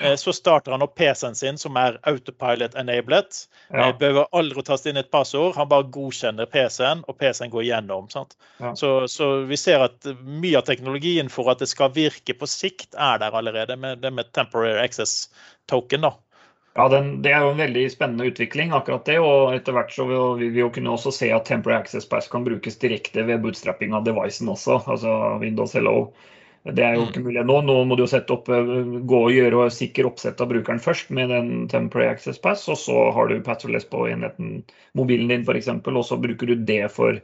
Eh, 0.00 0.14
så 0.14 0.32
starter 0.32 0.72
han 0.74 0.82
opp 0.82 0.94
PC-en 0.98 1.36
sin, 1.38 1.58
som 1.58 1.76
er 1.78 2.00
autopilot 2.02 2.74
enabled. 2.74 3.36
Ja. 3.70 3.88
Eh, 3.88 3.92
behøver 3.98 4.26
aldri 4.34 4.58
å 4.58 4.66
taste 4.66 4.90
inn 4.90 4.98
et 4.98 5.10
passord. 5.14 5.54
Han 5.58 5.70
bare 5.70 5.86
godkjenner 5.94 6.50
PC-en, 6.50 7.04
og 7.06 7.18
PC-en 7.20 7.52
går 7.52 7.66
igjennom. 7.68 8.08
Sant? 8.10 8.34
Ja. 8.58 8.74
Så, 8.78 8.92
så 9.10 9.30
vi 9.46 9.58
ser 9.60 9.86
at 9.86 10.10
mye 10.24 10.58
av 10.58 10.66
teknologien 10.66 11.30
for 11.30 11.52
at 11.52 11.62
det 11.62 11.70
skal 11.70 11.94
virke 11.94 12.34
på 12.38 12.50
sikt, 12.50 12.90
er 12.98 13.22
der 13.22 13.38
allerede, 13.38 13.78
med 13.78 14.02
det 14.02 14.12
med 14.14 14.32
temporary 14.34 14.80
access 14.82 15.28
token. 15.70 16.08
da. 16.08 16.14
Ja, 16.76 16.88
den, 16.90 17.22
Det 17.22 17.30
er 17.30 17.44
jo 17.44 17.52
en 17.52 17.60
veldig 17.62 17.84
spennende 17.92 18.26
utvikling, 18.26 18.72
akkurat 18.74 19.04
det. 19.06 19.18
Og 19.22 19.54
etter 19.54 19.72
hvert 19.76 19.92
så 19.94 20.06
vil 20.08 20.50
vi 20.54 20.60
jo 20.62 20.70
kunne 20.74 20.90
også 20.96 21.12
se 21.14 21.28
at 21.32 21.46
Temporary 21.46 21.84
Access 21.84 22.06
Pass 22.10 22.26
kan 22.28 22.44
brukes 22.46 22.78
direkte 22.82 23.22
ved 23.28 23.42
bootstrapping 23.44 23.94
av 23.94 24.04
devicen 24.08 24.50
også, 24.50 24.80
altså 24.90 25.12
Windows 25.42 25.72
Hello. 25.78 26.12
Det 26.64 26.82
er 26.82 26.94
jo 26.96 27.04
Mm. 27.04 27.08
ikke 27.10 27.22
mulig 27.22 27.44
nå. 27.44 27.60
Nå 27.62 27.84
må 27.86 27.96
du 27.96 28.02
jo 28.02 28.06
sette 28.10 28.32
opp, 28.32 28.48
eh, 28.48 28.64
gå 29.06 29.18
og 29.26 29.30
gjøre 29.32 29.70
sikker 29.70 30.06
oppsett 30.08 30.40
av 30.40 30.48
brukeren 30.48 30.80
først 30.80 31.10
med 31.10 31.28
den 31.28 31.68
Temporary 31.68 32.08
Access 32.08 32.38
Pass, 32.38 32.66
og 32.68 32.76
så 32.80 33.12
har 33.12 33.28
du 33.28 33.40
passwordless 33.40 33.84
på 33.84 34.08
enheten, 34.10 34.64
mobilen 34.94 35.28
din 35.28 35.44
f.eks., 35.44 35.68
og 35.68 36.04
så 36.04 36.20
bruker 36.20 36.46
du 36.46 36.54
det 36.56 36.90
for 36.90 37.20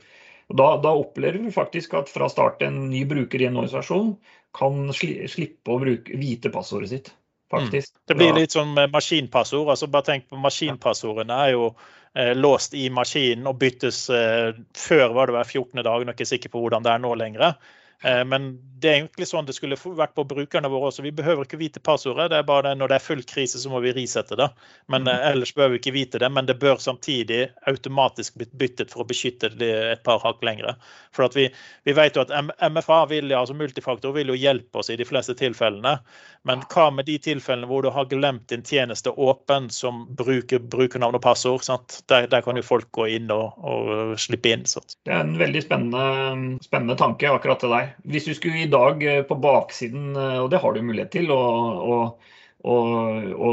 da, 0.54 0.76
da 0.76 0.90
opplever 0.94 1.38
vi 1.42 1.50
faktisk 1.50 1.94
at 1.94 2.08
fra 2.10 2.28
start 2.28 2.62
en 2.62 2.90
ny 2.90 3.04
bruker 3.04 3.40
i 3.40 3.46
en 3.46 3.56
organisasjon 3.56 4.16
kan 4.54 4.90
sli, 4.92 5.26
slippe 5.30 5.70
å 5.70 5.80
bruke, 5.80 6.18
vite 6.18 6.50
passordet 6.50 6.88
sitt. 6.90 7.12
Faktisk. 7.50 7.94
Det 8.08 8.16
blir 8.18 8.36
litt 8.36 8.54
som 8.54 8.72
maskinpassord. 8.92 9.72
altså 9.72 9.88
Bare 9.90 10.06
tenk 10.06 10.28
på 10.30 10.38
maskinpassordene 10.40 11.40
er 11.46 11.52
jo 11.54 11.66
eh, 12.14 12.32
låst 12.38 12.74
i 12.78 12.88
maskinen 12.94 13.48
og 13.50 13.58
byttes 13.60 14.04
eh, 14.14 14.54
Før 14.76 15.16
var 15.16 15.30
det 15.30 15.38
hver 15.38 15.52
14. 15.52 15.82
dag, 15.82 15.92
er 15.94 16.12
jeg 16.12 16.18
ikke 16.18 16.32
sikker 16.34 16.54
på 16.54 16.64
hvordan 16.64 16.86
det 16.86 16.94
er 16.94 17.02
nå 17.02 17.14
lenger. 17.18 17.54
Eh, 18.04 18.24
men 18.24 18.58
det 18.80 18.88
er 18.88 18.94
egentlig 18.96 19.26
sånn 19.28 19.44
det 19.44 19.52
skulle 19.52 19.76
vært 19.76 20.14
på 20.16 20.24
brukerne 20.24 20.70
våre 20.72 20.88
også. 20.88 21.04
Vi 21.04 21.12
behøver 21.12 21.44
ikke 21.44 21.60
vite 21.60 21.82
passordet. 21.84 22.30
det 22.32 22.38
er 22.38 22.46
bare 22.48 22.70
det, 22.70 22.78
Når 22.80 22.88
det 22.88 22.96
er 22.96 23.04
full 23.04 23.22
krise, 23.28 23.60
så 23.60 23.72
må 23.72 23.80
vi 23.84 23.92
risette 23.92 24.38
det. 24.40 24.48
Men 24.88 25.04
mm. 25.04 25.12
ellers 25.32 25.52
behøver 25.54 25.76
vi 25.76 25.80
ikke 25.82 25.96
vite 25.98 26.22
det. 26.22 26.30
Men 26.32 26.48
det 26.48 26.58
bør 26.62 26.80
samtidig 26.80 27.50
automatisk 27.68 28.38
bli 28.40 28.48
byttet 28.56 28.92
for 28.92 29.04
å 29.04 29.08
beskytte 29.10 29.52
det 29.60 29.72
et 29.90 30.04
par 30.06 30.22
hakk 30.24 30.40
lengre. 30.46 30.74
For 31.16 31.28
vi, 31.36 31.50
vi 31.84 31.96
vet 31.96 32.16
jo 32.16 32.24
at 32.24 32.32
MFA, 32.72 33.04
vil, 33.12 33.34
altså 33.36 33.56
multifaktor, 33.58 34.16
vil 34.16 34.32
jo 34.32 34.38
hjelpe 34.38 34.80
oss 34.80 34.90
i 34.90 34.96
de 34.96 35.04
fleste 35.04 35.36
tilfellene. 35.36 35.98
Men 36.48 36.64
hva 36.72 36.88
med 36.94 37.04
de 37.10 37.18
tilfellene 37.20 37.68
hvor 37.68 37.84
du 37.84 37.90
har 37.92 38.08
glemt 38.08 38.48
din 38.48 38.64
tjeneste 38.64 39.12
åpen 39.12 39.68
som 39.68 40.06
bruker 40.16 40.62
brukernavn 40.72 41.20
og 41.20 41.24
passord? 41.26 41.68
Der, 42.08 42.30
der 42.32 42.40
kan 42.40 42.56
jo 42.56 42.64
folk 42.64 42.88
gå 42.96 43.10
inn 43.18 43.28
og, 43.34 43.60
og 43.60 44.16
slippe 44.20 44.54
inn. 44.54 44.64
Sant? 44.64 44.96
Det 45.04 45.12
er 45.12 45.26
en 45.26 45.36
veldig 45.36 45.60
spennende, 45.66 46.56
spennende 46.64 46.96
tanke, 46.96 47.28
akkurat 47.28 47.60
det 47.60 47.74
der. 47.74 47.89
Hvis 48.10 48.26
du 48.28 48.34
skulle 48.36 48.64
i 48.64 48.70
dag 48.70 49.02
eh, 49.06 49.22
på 49.26 49.36
baksiden, 49.40 50.12
eh, 50.16 50.38
og 50.42 50.50
det 50.52 50.60
har 50.62 50.74
du 50.74 50.82
mulighet 50.84 51.12
til, 51.14 51.30
å, 51.32 51.40
å, 51.80 51.96
å, 52.66 52.76
å 53.48 53.50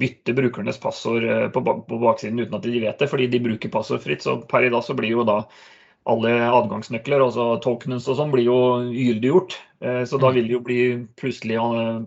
bytte 0.00 0.34
brukernes 0.36 0.80
passord 0.82 1.26
eh, 1.28 1.46
på, 1.54 1.62
på 1.62 2.00
baksiden 2.02 2.42
uten 2.42 2.58
at 2.58 2.66
de 2.66 2.82
vet 2.82 3.00
det, 3.00 3.08
fordi 3.10 3.30
de 3.32 3.42
bruker 3.44 3.72
passordfritt, 3.72 4.24
så 4.24 4.38
per 4.50 4.66
i 4.66 4.72
dag 4.74 4.84
så 4.86 4.96
blir 4.98 5.14
jo 5.14 5.26
da 5.28 5.42
alle 6.10 6.34
adgangsnøkler, 6.50 7.22
altså 7.24 7.54
tokens 7.64 8.10
og 8.12 8.18
sånn, 8.18 8.32
blir 8.34 8.44
jo 8.44 8.58
gyldiggjort. 8.92 9.56
Så 10.04 10.18
da 10.20 10.28
vil 10.36 10.50
det 10.50 10.52
jo 10.52 10.60
bli 10.64 10.76
plutselig 11.16 11.56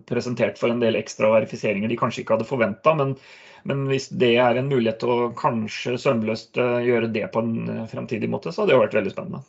presentert 0.06 0.54
for 0.58 0.70
en 0.70 0.78
del 0.78 0.94
ekstra 0.98 1.32
verifiseringer 1.32 1.90
de 1.90 1.98
kanskje 1.98 2.22
ikke 2.22 2.36
hadde 2.36 2.46
forventa. 2.46 2.94
Men, 2.94 3.16
men 3.66 3.82
hvis 3.90 4.06
det 4.22 4.36
er 4.38 4.58
en 4.58 4.70
mulighet 4.70 5.02
til 5.02 5.10
å 5.10 5.32
kanskje 5.38 5.96
sømløst 5.98 6.62
gjøre 6.62 7.10
det 7.10 7.26
på 7.34 7.42
en 7.42 7.88
fremtidig 7.90 8.30
måte, 8.30 8.54
så 8.54 8.62
hadde 8.62 8.76
det 8.76 8.84
vært 8.84 8.96
veldig 9.00 9.14
spennende. 9.16 9.42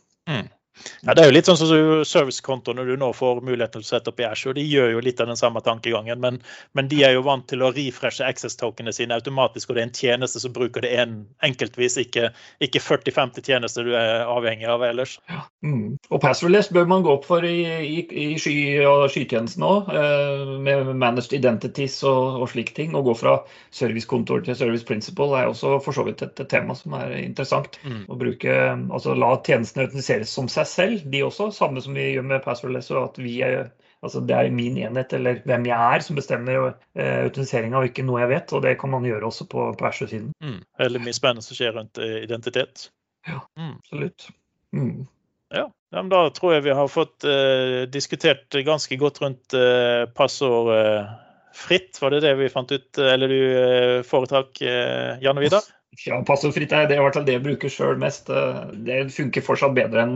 Ja, 1.04 1.14
det 1.16 1.24
er 1.24 1.30
jo 1.30 1.36
litt 1.36 1.50
sånn 1.50 1.60
som 1.60 2.04
servicekontoene 2.08 2.86
du 2.88 2.96
nå 3.00 3.12
får 3.16 3.42
mulighet 3.46 3.76
til 3.76 3.84
å 3.84 3.88
sette 3.88 4.12
opp 4.12 4.20
i 4.22 4.28
Azure. 4.28 4.56
De 4.58 4.66
gjør 4.66 4.94
jo 4.96 5.04
litt 5.04 5.22
av 5.24 5.30
den 5.32 5.40
samme 5.40 5.62
tankegangen, 5.66 6.20
men, 6.24 6.40
men 6.78 6.90
de 6.92 7.02
er 7.08 7.16
jo 7.16 7.26
vant 7.28 7.46
til 7.50 7.64
å 7.64 7.72
refreshe 7.76 8.26
access-tokenene 8.26 8.94
sine 8.96 9.18
automatisk, 9.18 9.70
og 9.70 9.78
det 9.78 9.84
er 9.84 9.90
en 9.90 9.96
tjeneste 9.96 10.42
som 10.44 10.54
bruker 10.56 10.86
det 10.86 10.94
en, 11.02 11.16
enkeltvis, 11.46 11.98
ikke, 12.04 12.30
ikke 12.66 12.82
40-50 12.84 13.48
tjenester 13.50 13.88
du 13.88 13.96
er 13.98 14.26
avhengig 14.28 14.70
av 14.70 14.84
ellers. 14.88 15.18
Mm. 15.66 15.98
Og 16.10 16.24
passwordless 16.24 16.72
bør 16.76 16.90
man 16.92 17.06
gå 17.06 17.16
opp 17.18 17.28
for 17.28 17.46
i, 17.46 17.58
i, 17.86 18.04
i 18.04 18.28
sky 18.40 18.56
og 18.88 19.08
skytjenesten 19.14 19.66
òg, 19.66 19.92
eh, 19.96 20.56
med 20.68 20.94
managed 20.96 21.36
identities 21.38 22.00
og, 22.08 22.42
og 22.44 22.52
slike 22.54 22.76
ting. 22.78 22.96
Å 22.96 23.04
gå 23.06 23.16
fra 23.18 23.40
servicekontor 23.76 24.46
til 24.46 24.58
service 24.60 24.88
principle 24.88 25.36
er 25.38 25.50
også 25.52 25.78
for 25.86 25.96
så 25.96 26.06
vidt 26.08 26.24
et 26.26 26.44
tema 26.52 26.76
som 26.78 26.96
er 27.00 27.16
interessant. 27.22 27.80
Mm. 27.84 28.04
Å 28.10 28.20
bruke, 28.20 28.58
altså 28.90 29.16
La 29.20 29.34
tjenestene 29.46 29.88
autentiseres 29.88 30.32
som 30.34 30.50
seg 30.52 30.69
selv, 30.70 31.04
de 31.12 31.24
også. 31.26 31.50
Samme 31.56 31.84
som 31.84 31.98
vi 31.98 32.12
gjør 32.14 32.28
med 32.30 32.44
passwordless. 32.46 32.92
og 32.94 33.12
at 33.12 33.22
vi 33.22 33.40
er, 33.46 33.72
altså 34.06 34.22
Det 34.22 34.36
er 34.36 34.52
min 34.54 34.78
enhet 34.78 35.14
eller 35.14 35.42
hvem 35.46 35.68
jeg 35.70 35.96
er 35.96 36.06
som 36.06 36.20
bestemmer 36.20 36.72
uh, 36.72 36.74
autentiseringa, 37.26 37.82
og 37.82 37.92
ikke 37.92 38.08
noe 38.08 38.24
jeg 38.24 38.34
vet. 38.36 38.54
og 38.54 38.64
Det 38.66 38.78
kan 38.80 38.94
man 38.96 39.08
gjøre 39.08 39.26
også 39.26 39.50
på, 39.52 39.70
på 39.80 39.90
Azure-siden. 39.92 40.32
Mm. 40.44 40.60
Eller 40.80 41.06
mye 41.06 41.18
spennende 41.18 41.46
som 41.46 41.58
skjer 41.58 41.76
rundt 41.78 41.98
identitet. 42.00 42.90
Ja, 43.28 43.42
mm. 43.60 43.78
Absolutt. 43.82 44.30
Mm. 44.76 45.08
Ja, 45.50 45.66
ja, 45.92 46.02
men 46.02 46.10
Da 46.10 46.28
tror 46.34 46.54
jeg 46.54 46.68
vi 46.68 46.76
har 46.78 46.92
fått 46.92 47.26
uh, 47.26 47.88
diskutert 47.90 48.54
ganske 48.66 48.98
godt 49.02 49.20
rundt 49.24 49.58
uh, 49.58 50.06
passord 50.18 50.70
uh, 50.74 51.10
fritt. 51.58 51.98
Var 52.02 52.14
det 52.14 52.22
det 52.28 52.36
vi 52.40 52.52
fant 52.54 52.72
ut, 52.72 52.90
eh, 53.02 53.14
eller 53.16 53.32
du 53.32 54.04
foretrakk 54.08 54.62
Jan 54.62 55.18
og 55.18 55.24
Janne 55.26 55.44
Vidar? 55.44 55.66
Ja, 56.06 56.20
passordfritt 56.24 56.72
er 56.72 56.86
det 56.88 57.00
i 57.00 57.02
hvert 57.02 57.18
fall 57.18 57.26
det 57.28 57.40
jeg 57.40 57.44
bruker 57.44 57.74
sjøl 57.74 57.98
mest. 58.00 58.30
Det 58.86 59.00
funker 59.12 59.44
fortsatt 59.44 59.74
bedre 59.76 60.06
enn 60.06 60.14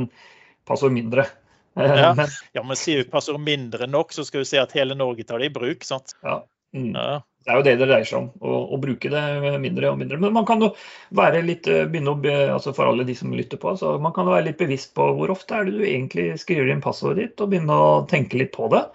passord 0.70 0.96
mindre. 0.96 1.28
Ja, 1.74 2.14
men, 2.14 2.30
ja, 2.54 2.62
men 2.62 2.78
sier 2.78 3.02
vi 3.02 3.10
passord 3.10 3.42
mindre 3.42 3.88
nok, 3.90 4.12
så 4.14 4.26
skal 4.28 4.44
vi 4.44 4.50
se 4.52 4.60
at 4.62 4.76
hele 4.78 4.94
Norge 4.98 5.26
tar 5.26 5.42
det 5.42 5.50
i 5.50 5.54
bruk. 5.54 5.86
sant? 5.88 6.14
Ja. 6.22 6.44
Mm. 6.74 6.92
ja. 6.94 7.22
Det 7.44 7.52
er 7.52 7.58
jo 7.60 7.64
det 7.66 7.74
det 7.82 7.88
dreier 7.90 8.08
seg 8.08 8.20
om, 8.22 8.28
å, 8.40 8.60
å, 8.72 8.78
bruke 8.80 9.10
det 9.12 9.22
mindre 9.60 9.90
og 9.92 9.98
mindre. 10.00 10.20
Men 10.22 10.32
man 10.38 10.46
kan 10.48 10.62
jo 10.64 10.70
være 11.18 11.42
litt 11.44 11.68
begynne 11.68 12.14
å, 12.14 12.20
altså 12.54 12.72
for 12.78 12.88
alle 12.88 13.04
de 13.08 13.16
som 13.20 13.34
lytter 13.36 13.60
på, 13.60 13.74
så 13.80 13.98
man 14.02 14.14
kan 14.16 14.30
være 14.30 14.48
litt 14.48 14.62
bevisst 14.62 14.94
på 14.96 15.10
hvor 15.18 15.34
ofte 15.34 15.58
er 15.58 15.68
det 15.68 15.74
du 15.76 15.84
egentlig 15.84 16.30
skriver 16.40 16.72
inn 16.72 16.84
passordet 16.84 17.26
ditt, 17.26 17.44
og 17.44 17.52
begynne 17.52 17.76
å 17.76 17.90
tenke 18.10 18.40
litt 18.40 18.54
på 18.56 18.70
det. 18.72 18.86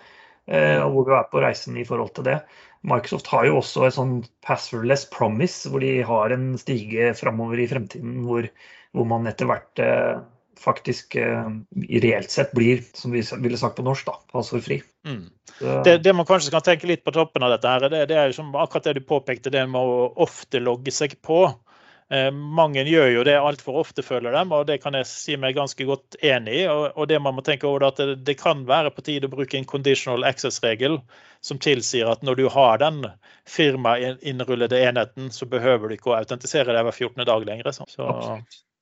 Eh, 0.48 0.80
og 0.80 0.94
hvor 0.94 1.04
du 1.04 1.12
er 1.18 1.28
på 1.28 1.42
reisen 1.44 1.76
i 1.76 1.84
forhold 1.84 2.14
til 2.16 2.24
det. 2.30 2.38
Microsoft 2.88 3.28
har 3.34 3.44
jo 3.44 3.58
også 3.58 3.84
et 3.84 3.96
sånn 3.98 4.16
passwordless 4.46 5.04
promise, 5.12 5.68
hvor 5.68 5.84
de 5.84 5.98
har 6.08 6.32
en 6.32 6.50
stige 6.60 7.12
framover 7.18 7.60
i 7.60 7.68
fremtiden 7.68 8.22
hvor, 8.24 8.48
hvor 8.96 9.08
man 9.10 9.28
etter 9.28 9.50
hvert 9.50 9.82
eh, 9.82 10.22
faktisk 10.60 11.14
eh, 11.20 11.50
reelt 12.02 12.30
sett 12.30 12.52
blir, 12.56 12.82
som 12.94 13.14
vi 13.14 13.22
ville 13.42 13.60
sagt 13.60 13.78
på 13.78 13.86
norsk, 13.86 14.06
da, 14.08 14.18
passordfri. 14.32 14.80
Mm. 15.06 15.24
Det, 15.84 15.98
det, 16.04 16.12
man 16.14 16.26
kanskje 16.28 16.52
kan 16.54 16.64
tenke 16.66 16.90
litt 16.90 17.04
på 17.06 17.14
toppen 17.14 17.42
av 17.46 17.54
dette, 17.54 17.70
her, 17.70 17.88
det, 17.90 18.04
det 18.10 18.18
er 18.18 18.34
som 18.36 18.52
akkurat 18.54 18.90
det 18.90 18.98
du 19.00 19.06
påpekte, 19.06 19.52
det 19.54 19.64
med 19.70 19.80
å 19.80 20.12
ofte 20.26 20.62
logge 20.62 20.94
seg 20.94 21.18
på. 21.24 21.46
Eh, 22.08 22.30
mange 22.32 22.86
gjør 22.88 23.10
jo 23.12 23.22
det 23.28 23.34
altfor 23.36 23.82
ofte, 23.82 24.02
føler 24.04 24.32
dem, 24.32 24.52
og 24.56 24.64
det 24.70 24.78
kan 24.80 24.96
jeg 24.96 25.08
si 25.10 25.36
meg 25.40 25.58
ganske 25.58 25.84
godt 25.88 26.16
enig 26.24 26.62
i. 26.62 26.66
Og, 26.72 26.86
og 26.96 27.08
det 27.10 27.18
man 27.20 27.36
må 27.36 27.44
tenke 27.44 27.68
over 27.68 27.90
at 27.90 28.00
det, 28.00 28.22
det, 28.24 28.38
kan 28.40 28.64
være 28.68 28.94
på 28.96 29.04
tide 29.04 29.28
å 29.28 29.34
bruke 29.34 29.58
en 29.58 29.68
conditional 29.68 30.24
access-regel 30.28 31.00
som 31.44 31.60
tilsier 31.60 32.08
at 32.08 32.24
når 32.24 32.40
du 32.40 32.46
har 32.54 32.80
den 32.80 33.02
firmainnrullede 33.48 34.80
enheten, 34.88 35.28
så 35.34 35.48
behøver 35.50 35.88
du 35.88 35.98
ikke 35.98 36.14
å 36.14 36.18
autentisere 36.22 36.72
deg 36.72 36.88
hver 36.88 36.96
14. 36.96 37.28
dag 37.28 37.44
lenger. 37.50 37.72
Så, 37.76 38.08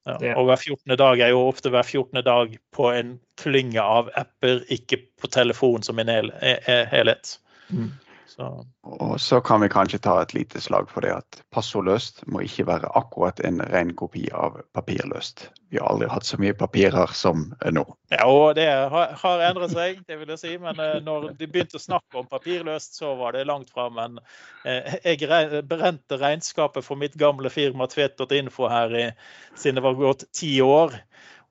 ja. 0.07 0.33
Og 0.39 0.47
hver 0.47 0.61
14. 0.63 0.97
dag 0.99 1.21
er 1.21 1.33
jo 1.35 1.43
ofte 1.49 1.73
hver 1.75 1.83
14. 1.83 2.23
dag 2.25 2.57
på 2.77 2.91
en 2.95 3.17
klynge 3.41 3.83
av 3.83 4.11
apper, 4.15 4.63
ikke 4.73 5.01
på 5.21 5.31
telefon 5.35 5.83
som 5.83 5.99
en 5.99 6.11
helhet. 6.11 7.37
Mm. 7.69 7.91
Så. 8.27 8.67
Og 8.83 9.21
så 9.21 9.41
kan 9.41 9.61
vi 9.63 9.69
kanskje 9.71 10.01
ta 10.03 10.17
et 10.23 10.33
lite 10.35 10.61
slag 10.61 10.89
for 10.91 11.05
det 11.07 11.13
at 11.15 11.39
passordløst 11.55 12.25
må 12.27 12.43
ikke 12.43 12.67
være 12.67 12.91
akkurat 12.99 13.39
en 13.47 13.61
ren 13.71 13.93
kopi 13.95 14.25
av 14.35 14.59
papirløst. 14.75 15.47
Vi 15.71 15.79
har 15.79 15.87
aldri 15.93 16.09
hatt 16.11 16.27
så 16.27 16.39
mye 16.43 16.57
papirer 16.59 17.15
som 17.15 17.47
nå. 17.63 17.85
Ja, 18.11 18.27
og 18.27 18.59
det 18.59 18.67
har 18.67 19.45
endret 19.47 19.75
seg, 19.75 20.03
det 20.11 20.19
vil 20.19 20.35
jeg 20.35 20.43
si. 20.43 20.57
Men 20.63 20.83
eh, 20.83 20.99
når 21.07 21.31
de 21.39 21.47
begynte 21.47 21.79
å 21.79 21.87
snakke 21.87 22.19
om 22.19 22.29
papirløst, 22.31 22.99
så 22.99 23.15
var 23.19 23.39
det 23.39 23.47
langt 23.47 23.71
fra. 23.71 23.87
Men 23.95 24.19
eh, 24.67 24.99
jeg 25.07 25.63
brente 25.71 26.19
regnskapet 26.19 26.87
for 26.87 26.99
mitt 26.99 27.15
gamle 27.21 27.53
firma 27.53 27.87
Tvedt.info 27.91 28.71
her 28.73 28.95
i, 28.95 29.09
siden 29.55 29.79
det 29.79 29.87
var 29.87 29.99
gått 30.03 30.27
ti 30.35 30.57
år. 30.67 30.99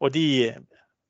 Og 0.03 0.11
de 0.11 0.27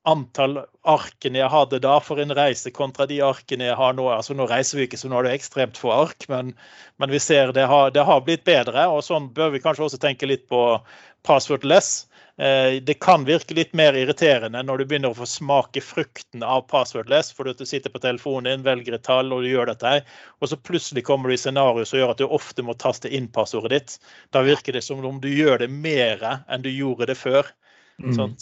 antall 0.06 0.60
arkene 0.86 1.40
jeg 1.40 1.50
hadde 1.50 1.80
da 1.82 1.96
for 2.02 2.22
en 2.22 2.34
reise, 2.38 2.70
kontra 2.74 3.08
de 3.10 3.18
arkene 3.26 3.70
jeg 3.70 3.78
har 3.78 3.94
nå. 3.98 4.06
Altså 4.12 4.36
Nå 4.38 4.46
reiser 4.50 4.80
vi 4.80 4.86
ikke, 4.86 5.00
så 5.00 5.10
nå 5.10 5.18
er 5.20 5.28
det 5.28 5.36
ekstremt 5.36 5.78
få 5.80 5.92
ark, 5.94 6.28
men, 6.32 6.52
men 7.02 7.12
vi 7.12 7.20
ser 7.22 7.54
det 7.56 7.66
har, 7.70 7.90
det 7.94 8.06
har, 8.06 8.22
blitt 8.26 8.44
bedre. 8.46 8.86
og 8.86 9.02
Sånn 9.06 9.32
bør 9.34 9.54
vi 9.56 9.62
kanskje 9.64 9.88
også 9.88 10.02
tenke 10.02 10.28
litt 10.30 10.46
på 10.52 10.62
passwordless. 11.26 12.06
Eh, 12.38 12.76
det 12.86 12.98
kan 13.02 13.24
virke 13.26 13.56
litt 13.56 13.72
mer 13.74 13.96
irriterende 13.96 14.60
når 14.62 14.78
du 14.78 14.84
begynner 14.84 15.14
å 15.14 15.18
få 15.18 15.26
smake 15.26 15.80
frukten 15.82 16.44
av 16.44 16.66
passwordless, 16.70 17.32
fordi 17.34 17.56
du 17.58 17.64
sitter 17.66 17.90
på 17.90 18.02
telefonen 18.04 18.50
din, 18.50 18.66
velger 18.66 18.98
et 18.98 19.06
tall 19.08 19.32
og 19.34 19.42
du 19.42 19.48
gjør 19.50 19.72
dette, 19.72 19.94
og 20.38 20.52
så 20.52 20.58
plutselig 20.60 21.06
kommer 21.08 21.32
du 21.32 21.34
i 21.34 21.40
scenario 21.40 21.86
som 21.88 21.98
gjør 21.98 22.12
at 22.12 22.20
du 22.20 22.28
ofte 22.28 22.62
må 22.62 22.76
taste 22.78 23.10
inn 23.10 23.26
passordet 23.32 23.72
ditt. 23.74 23.96
Da 24.36 24.44
virker 24.46 24.76
det 24.76 24.84
som 24.84 25.02
om 25.02 25.18
du 25.22 25.30
gjør 25.32 25.64
det 25.64 25.70
mer 25.72 26.22
enn 26.28 26.62
du 26.62 26.70
gjorde 26.70 27.08
det 27.10 27.18
før. 27.18 27.48
Mm. 28.04 28.12
Sånn. 28.20 28.36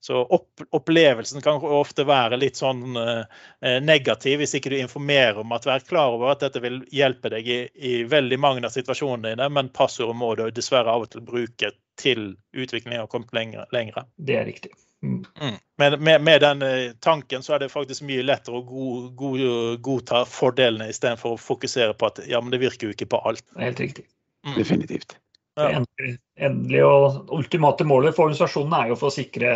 Så 0.00 0.20
opp, 0.22 0.62
opplevelsen 0.70 1.42
kan 1.42 1.58
ofte 1.58 2.04
være 2.06 2.38
litt 2.38 2.58
sånn 2.60 2.96
eh, 2.96 3.24
eh, 3.66 3.78
negativ 3.82 4.38
hvis 4.38 4.54
ikke 4.54 4.70
du 4.70 4.78
informerer 4.78 5.40
om 5.42 5.54
at 5.56 5.66
vær 5.66 5.82
klar 5.86 6.14
over 6.14 6.32
at 6.32 6.44
dette 6.44 6.62
vil 6.62 6.80
hjelpe 6.94 7.32
deg 7.34 7.48
i, 7.50 7.60
i 7.74 7.94
veldig 8.06 8.38
mange 8.38 8.62
av 8.66 8.74
situasjonene 8.74 9.34
dine, 9.34 9.48
men 9.50 9.72
passordet 9.74 10.16
må 10.16 10.34
du 10.38 10.46
dessverre 10.54 10.94
av 10.94 11.08
og 11.08 11.12
til 11.14 11.26
bruke 11.26 11.72
til 11.98 12.28
utviklingen 12.54 13.02
har 13.02 13.10
kommet 13.10 13.34
lengre. 13.34 13.66
lengre. 13.74 14.06
Det 14.16 14.38
er 14.38 14.46
riktig. 14.46 14.70
Mm. 15.02 15.24
Mm. 15.40 15.54
Men 15.78 16.04
med, 16.04 16.22
med, 16.22 16.40
den 16.40 16.62
eh, 16.62 16.92
tanken 17.02 17.42
så 17.42 17.54
er 17.54 17.58
det 17.58 17.68
faktisk 17.74 18.02
mye 18.06 18.22
lettere 18.22 18.58
å 18.58 18.66
god, 18.66 19.12
god, 19.18 19.42
godta 19.82 20.24
fordelene 20.26 20.88
istedenfor 20.90 21.34
å 21.34 21.42
fokusere 21.42 21.94
på 21.98 22.10
at 22.10 22.22
ja, 22.26 22.40
men 22.42 22.54
det 22.54 22.62
virker 22.62 22.88
jo 22.88 22.94
ikke 22.94 23.10
på 23.14 23.22
alt. 23.30 23.44
Helt 23.58 23.82
riktig. 23.82 24.06
Mm. 24.46 24.56
Definitivt. 24.58 25.18
Endelig 25.58 26.82
og 26.86 27.32
ultimate 27.34 27.86
målet 27.88 28.14
for 28.16 28.28
organisasjonen 28.28 28.74
er 28.78 28.92
jo 28.92 28.98
for 29.00 29.10
å 29.10 29.14
sikre, 29.14 29.54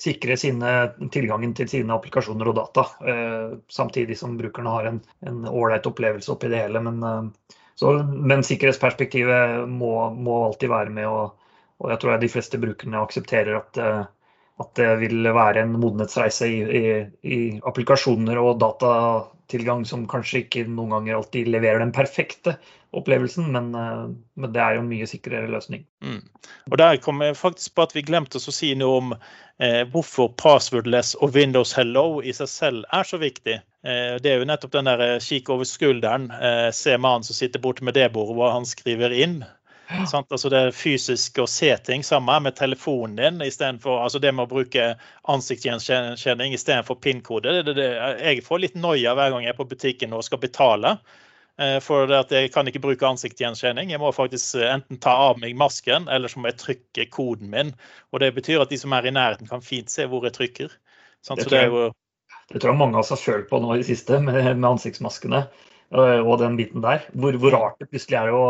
sikre 0.00 0.36
sine, 0.40 0.72
tilgangen 1.14 1.54
til 1.56 1.70
sine 1.70 1.94
applikasjoner 1.94 2.50
og 2.50 2.56
data, 2.58 2.86
eh, 3.06 3.54
samtidig 3.70 4.18
som 4.18 4.38
brukerne 4.40 4.72
har 4.74 4.90
en 4.90 5.44
ålreit 5.50 5.86
opplevelse 5.90 6.32
oppi 6.34 6.50
det 6.52 6.64
hele. 6.64 6.82
Men, 6.84 6.98
eh, 7.02 7.60
så, 7.78 7.94
men 8.02 8.44
sikkerhetsperspektivet 8.46 9.68
må, 9.70 9.94
må, 10.14 10.40
alltid 10.48 10.72
være 10.74 10.94
med, 10.94 11.08
og, 11.10 11.54
og, 11.78 11.88
jeg 11.92 12.02
tror 12.02 12.18
de 12.22 12.32
fleste 12.34 12.60
brukerne 12.62 13.02
aksepterer 13.02 13.60
at, 13.60 13.78
eh, 13.78 14.02
at 14.64 14.74
det 14.78 14.90
vil 15.02 15.30
være 15.34 15.64
en 15.64 15.78
modenhetsreise 15.78 16.50
i, 16.50 16.60
i, 16.62 16.84
i 17.26 17.40
applikasjoner 17.66 18.38
og 18.42 18.60
datatilgang 19.44 19.84
som 19.84 20.06
kanskje 20.08 20.44
ikke 20.44 20.66
noen 20.66 20.90
ganger 20.90 21.16
alltid 21.16 21.48
leverer 21.48 21.78
den 21.80 21.92
perfekte 21.92 22.56
opplevelsen, 22.92 23.52
men, 23.52 23.74
eh, 23.74 24.08
men, 24.36 24.52
det 24.52 24.60
er 24.60 24.74
jo 24.74 24.80
en 24.80 24.88
mye 24.88 25.06
sikrere 25.06 25.48
løsning. 25.50 25.84
Mm. 26.02 26.22
Og 26.70 26.78
Der 26.78 26.96
kom 26.96 27.20
jeg 27.20 27.36
faktisk 27.36 27.74
på 27.74 27.82
at 27.82 27.94
vi 27.94 28.02
glemte 28.02 28.36
oss 28.36 28.48
å 28.48 28.52
si 28.52 28.74
noe 28.74 28.96
om 28.98 29.14
eh, 29.58 29.84
hvorfor 29.90 30.32
passwordless 30.36 31.14
og 31.20 31.34
Windows 31.34 31.72
Hello 31.72 32.22
i 32.22 32.32
seg 32.32 32.48
selv 32.48 32.84
er 32.92 33.02
så 33.02 33.18
viktig. 33.18 33.60
Eh, 33.84 34.16
det 34.22 34.30
er 34.30 34.38
jo 34.38 34.48
nettopp 34.48 34.72
den 34.72 34.84
der 34.84 35.00
eh, 35.00 35.20
kikk 35.20 35.50
over 35.50 35.64
skulderen, 35.64 36.30
eh, 36.30 36.70
se 36.70 36.96
mannen 36.96 37.24
som 37.24 37.34
sitter 37.34 37.60
borte 37.60 37.84
med 37.84 37.94
det 37.94 38.12
bordet 38.12 38.36
hva 38.38 38.52
han 38.54 38.64
skriver 38.64 39.10
inn. 39.12 39.44
Ja. 39.88 40.04
Altså 40.22 40.48
det 40.48 40.62
fysiske 40.76 41.42
å 41.44 41.50
se 41.50 41.68
ting 41.84 42.04
sammen 42.06 42.46
med 42.46 42.56
telefonen 42.56 43.18
din, 43.18 43.42
istedenfor 43.44 44.00
altså 44.04 44.20
det 44.22 44.32
med 44.32 44.46
å 44.46 44.52
bruke 44.54 44.94
ansiktsgjenkjenning 45.28 46.56
istedenfor 46.56 46.96
PIN-kode. 47.04 47.52
Jeg 48.22 48.44
får 48.46 48.62
litt 48.62 48.78
noia 48.80 49.12
hver 49.16 49.34
gang 49.34 49.44
jeg 49.44 49.52
er 49.52 49.58
på 49.58 49.68
butikken 49.68 50.16
og 50.16 50.24
skal 50.24 50.40
betale. 50.40 50.96
for 51.80 52.06
for 52.06 52.34
jeg 52.34 52.50
kan 52.50 52.66
ikke 52.66 52.80
bruke 52.82 53.06
ansiktsgjenkjenning. 53.06 53.90
Jeg 53.90 54.00
må 54.00 54.10
faktisk 54.12 54.56
eh, 54.56 54.72
enten 54.74 54.98
ta 54.98 55.12
av 55.28 55.38
meg 55.38 55.54
masken, 55.54 56.08
eller 56.08 56.28
så 56.28 56.40
må 56.40 56.48
jeg 56.48 56.58
trykke 56.58 57.10
koden 57.10 57.50
min. 57.50 57.74
Og 58.10 58.20
Det 58.20 58.34
betyr 58.34 58.60
at 58.60 58.70
de 58.70 58.78
som 58.78 58.92
er 58.92 59.06
i 59.06 59.12
nærheten, 59.14 59.46
kan 59.46 59.62
fint 59.62 59.90
se 59.90 60.06
hvor 60.06 60.24
jeg 60.24 60.34
trykker. 60.34 60.72
Sant? 61.22 61.38
det, 61.38 61.46
tror 61.46 61.60
jeg, 61.60 61.70
jo... 61.70 61.92
det, 62.50 62.58
tror 62.60 62.72
jeg, 62.72 62.78
mange 62.78 62.98
av 62.98 63.06
seg 63.06 63.18
sjøl 63.22 63.46
på 63.46 63.60
nå 63.62 63.74
i 63.74 63.78
det 63.84 63.86
siste, 63.86 64.18
med, 64.18 64.56
med 64.56 64.70
ansiktsmaskene 64.72 65.44
og, 65.94 66.26
og 66.26 66.38
den 66.42 66.58
biten 66.58 66.82
der. 66.82 67.06
Hvor, 67.14 67.38
hvor, 67.38 67.54
rart 67.54 67.78
det 67.78 67.88
plutselig 67.92 68.18
er 68.18 68.34
å 68.34 68.44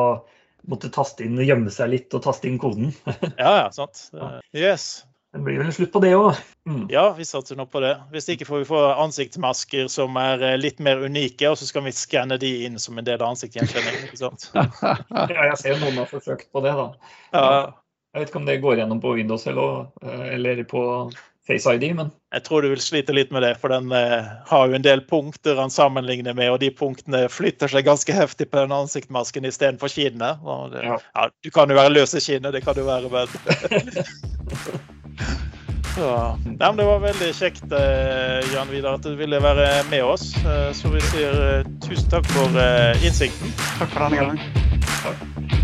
måtte 0.70 0.90
taste 0.92 1.26
inn, 1.26 1.40
gjemme 1.40 1.72
seg 1.72 1.90
litt 1.92 2.14
og 2.16 2.24
taste 2.24 2.48
inn 2.48 2.60
koden. 2.62 2.92
ja, 3.42 3.52
ja, 3.64 3.66
sant. 3.74 4.08
Yes. 4.56 5.04
Det 5.34 5.40
blir 5.42 5.56
vel 5.58 5.66
en 5.66 5.74
slutt 5.74 5.90
på 5.90 5.98
det 5.98 6.12
òg. 6.14 6.36
Mm. 6.70 6.84
Ja, 6.92 7.08
vi 7.16 7.24
satser 7.26 7.58
nå 7.58 7.64
på 7.66 7.80
det. 7.82 7.96
Hvis 8.14 8.28
ikke 8.30 8.46
får 8.46 8.60
vi 8.60 8.68
få 8.68 8.82
ansiktsmasker 9.02 9.88
som 9.90 10.14
er 10.20 10.44
eh, 10.46 10.58
litt 10.60 10.78
mer 10.78 11.02
unike, 11.02 11.48
og 11.50 11.58
så 11.58 11.66
skal 11.66 11.82
vi 11.88 11.92
skanne 11.96 12.38
de 12.38 12.52
inn 12.68 12.78
som 12.78 13.00
en 13.00 13.06
del 13.06 13.18
av 13.18 13.32
ansiktsgjenkjenning. 13.32 14.12
ja, 14.14 15.48
jeg 15.50 15.58
ser 15.58 15.80
noen 15.82 15.98
har 15.98 16.06
forsøkt 16.06 16.52
på 16.54 16.62
det, 16.62 16.76
da. 16.78 16.86
Ja. 17.34 17.48
Jeg 18.14 18.22
vet 18.22 18.30
ikke 18.30 18.42
om 18.44 18.46
det 18.46 18.60
går 18.62 18.78
gjennom 18.78 19.02
på 19.02 19.16
Windows 19.18 19.48
eller, 19.50 19.88
eh, 20.06 20.26
eller 20.36 20.62
på 20.70 20.84
Face 21.46 21.68
ID, 21.68 21.94
men 21.96 22.10
Jeg 22.32 22.42
tror 22.46 22.62
du 22.64 22.68
vil 22.72 22.80
slite 22.80 23.12
litt 23.12 23.32
med 23.34 23.42
det, 23.44 23.58
for 23.60 23.68
den 23.68 23.92
eh, 23.92 24.24
har 24.48 24.68
jo 24.68 24.74
en 24.78 24.84
del 24.84 25.02
punkter 25.04 25.56
han 25.60 25.70
sammenligner 25.72 26.34
med, 26.36 26.50
og 26.54 26.60
de 26.62 26.70
punktene 26.72 27.28
flytter 27.28 27.68
seg 27.68 27.84
ganske 27.84 28.12
heftig 28.16 28.48
på 28.50 28.56
den 28.62 28.72
ansiktsmasken 28.72 29.44
istedenfor 29.44 29.88
kinnet. 29.92 30.40
Ja. 30.40 30.96
ja. 30.96 31.28
du 31.44 31.50
kan 31.52 31.68
jo 31.68 31.76
være 31.76 31.92
løs 31.92 32.16
i 32.16 32.20
kinnet, 32.24 32.52
det 32.56 32.64
kan 32.64 32.74
du 32.78 32.84
være, 32.88 33.12
men 33.12 33.28
Ja. 35.94 36.34
Nei, 36.44 36.70
det 36.74 36.84
var 36.88 36.98
veldig 37.04 37.28
kjekt 37.38 37.70
eh, 37.70 38.40
Jan 38.54 38.72
Vidar, 38.72 38.98
at 38.98 39.06
du 39.06 39.14
ville 39.18 39.38
være 39.42 39.68
med 39.92 40.02
oss. 40.02 40.32
Eh, 40.42 40.72
så 40.74 40.90
vi 40.90 41.00
sier 41.12 41.34
eh, 41.44 41.68
tusen 41.86 42.10
takk 42.10 42.26
for 42.34 42.50
innsikten. 43.04 43.54
Takk 43.78 43.94
for 43.94 44.08
denne 44.08 44.24
gangen. 44.24 45.62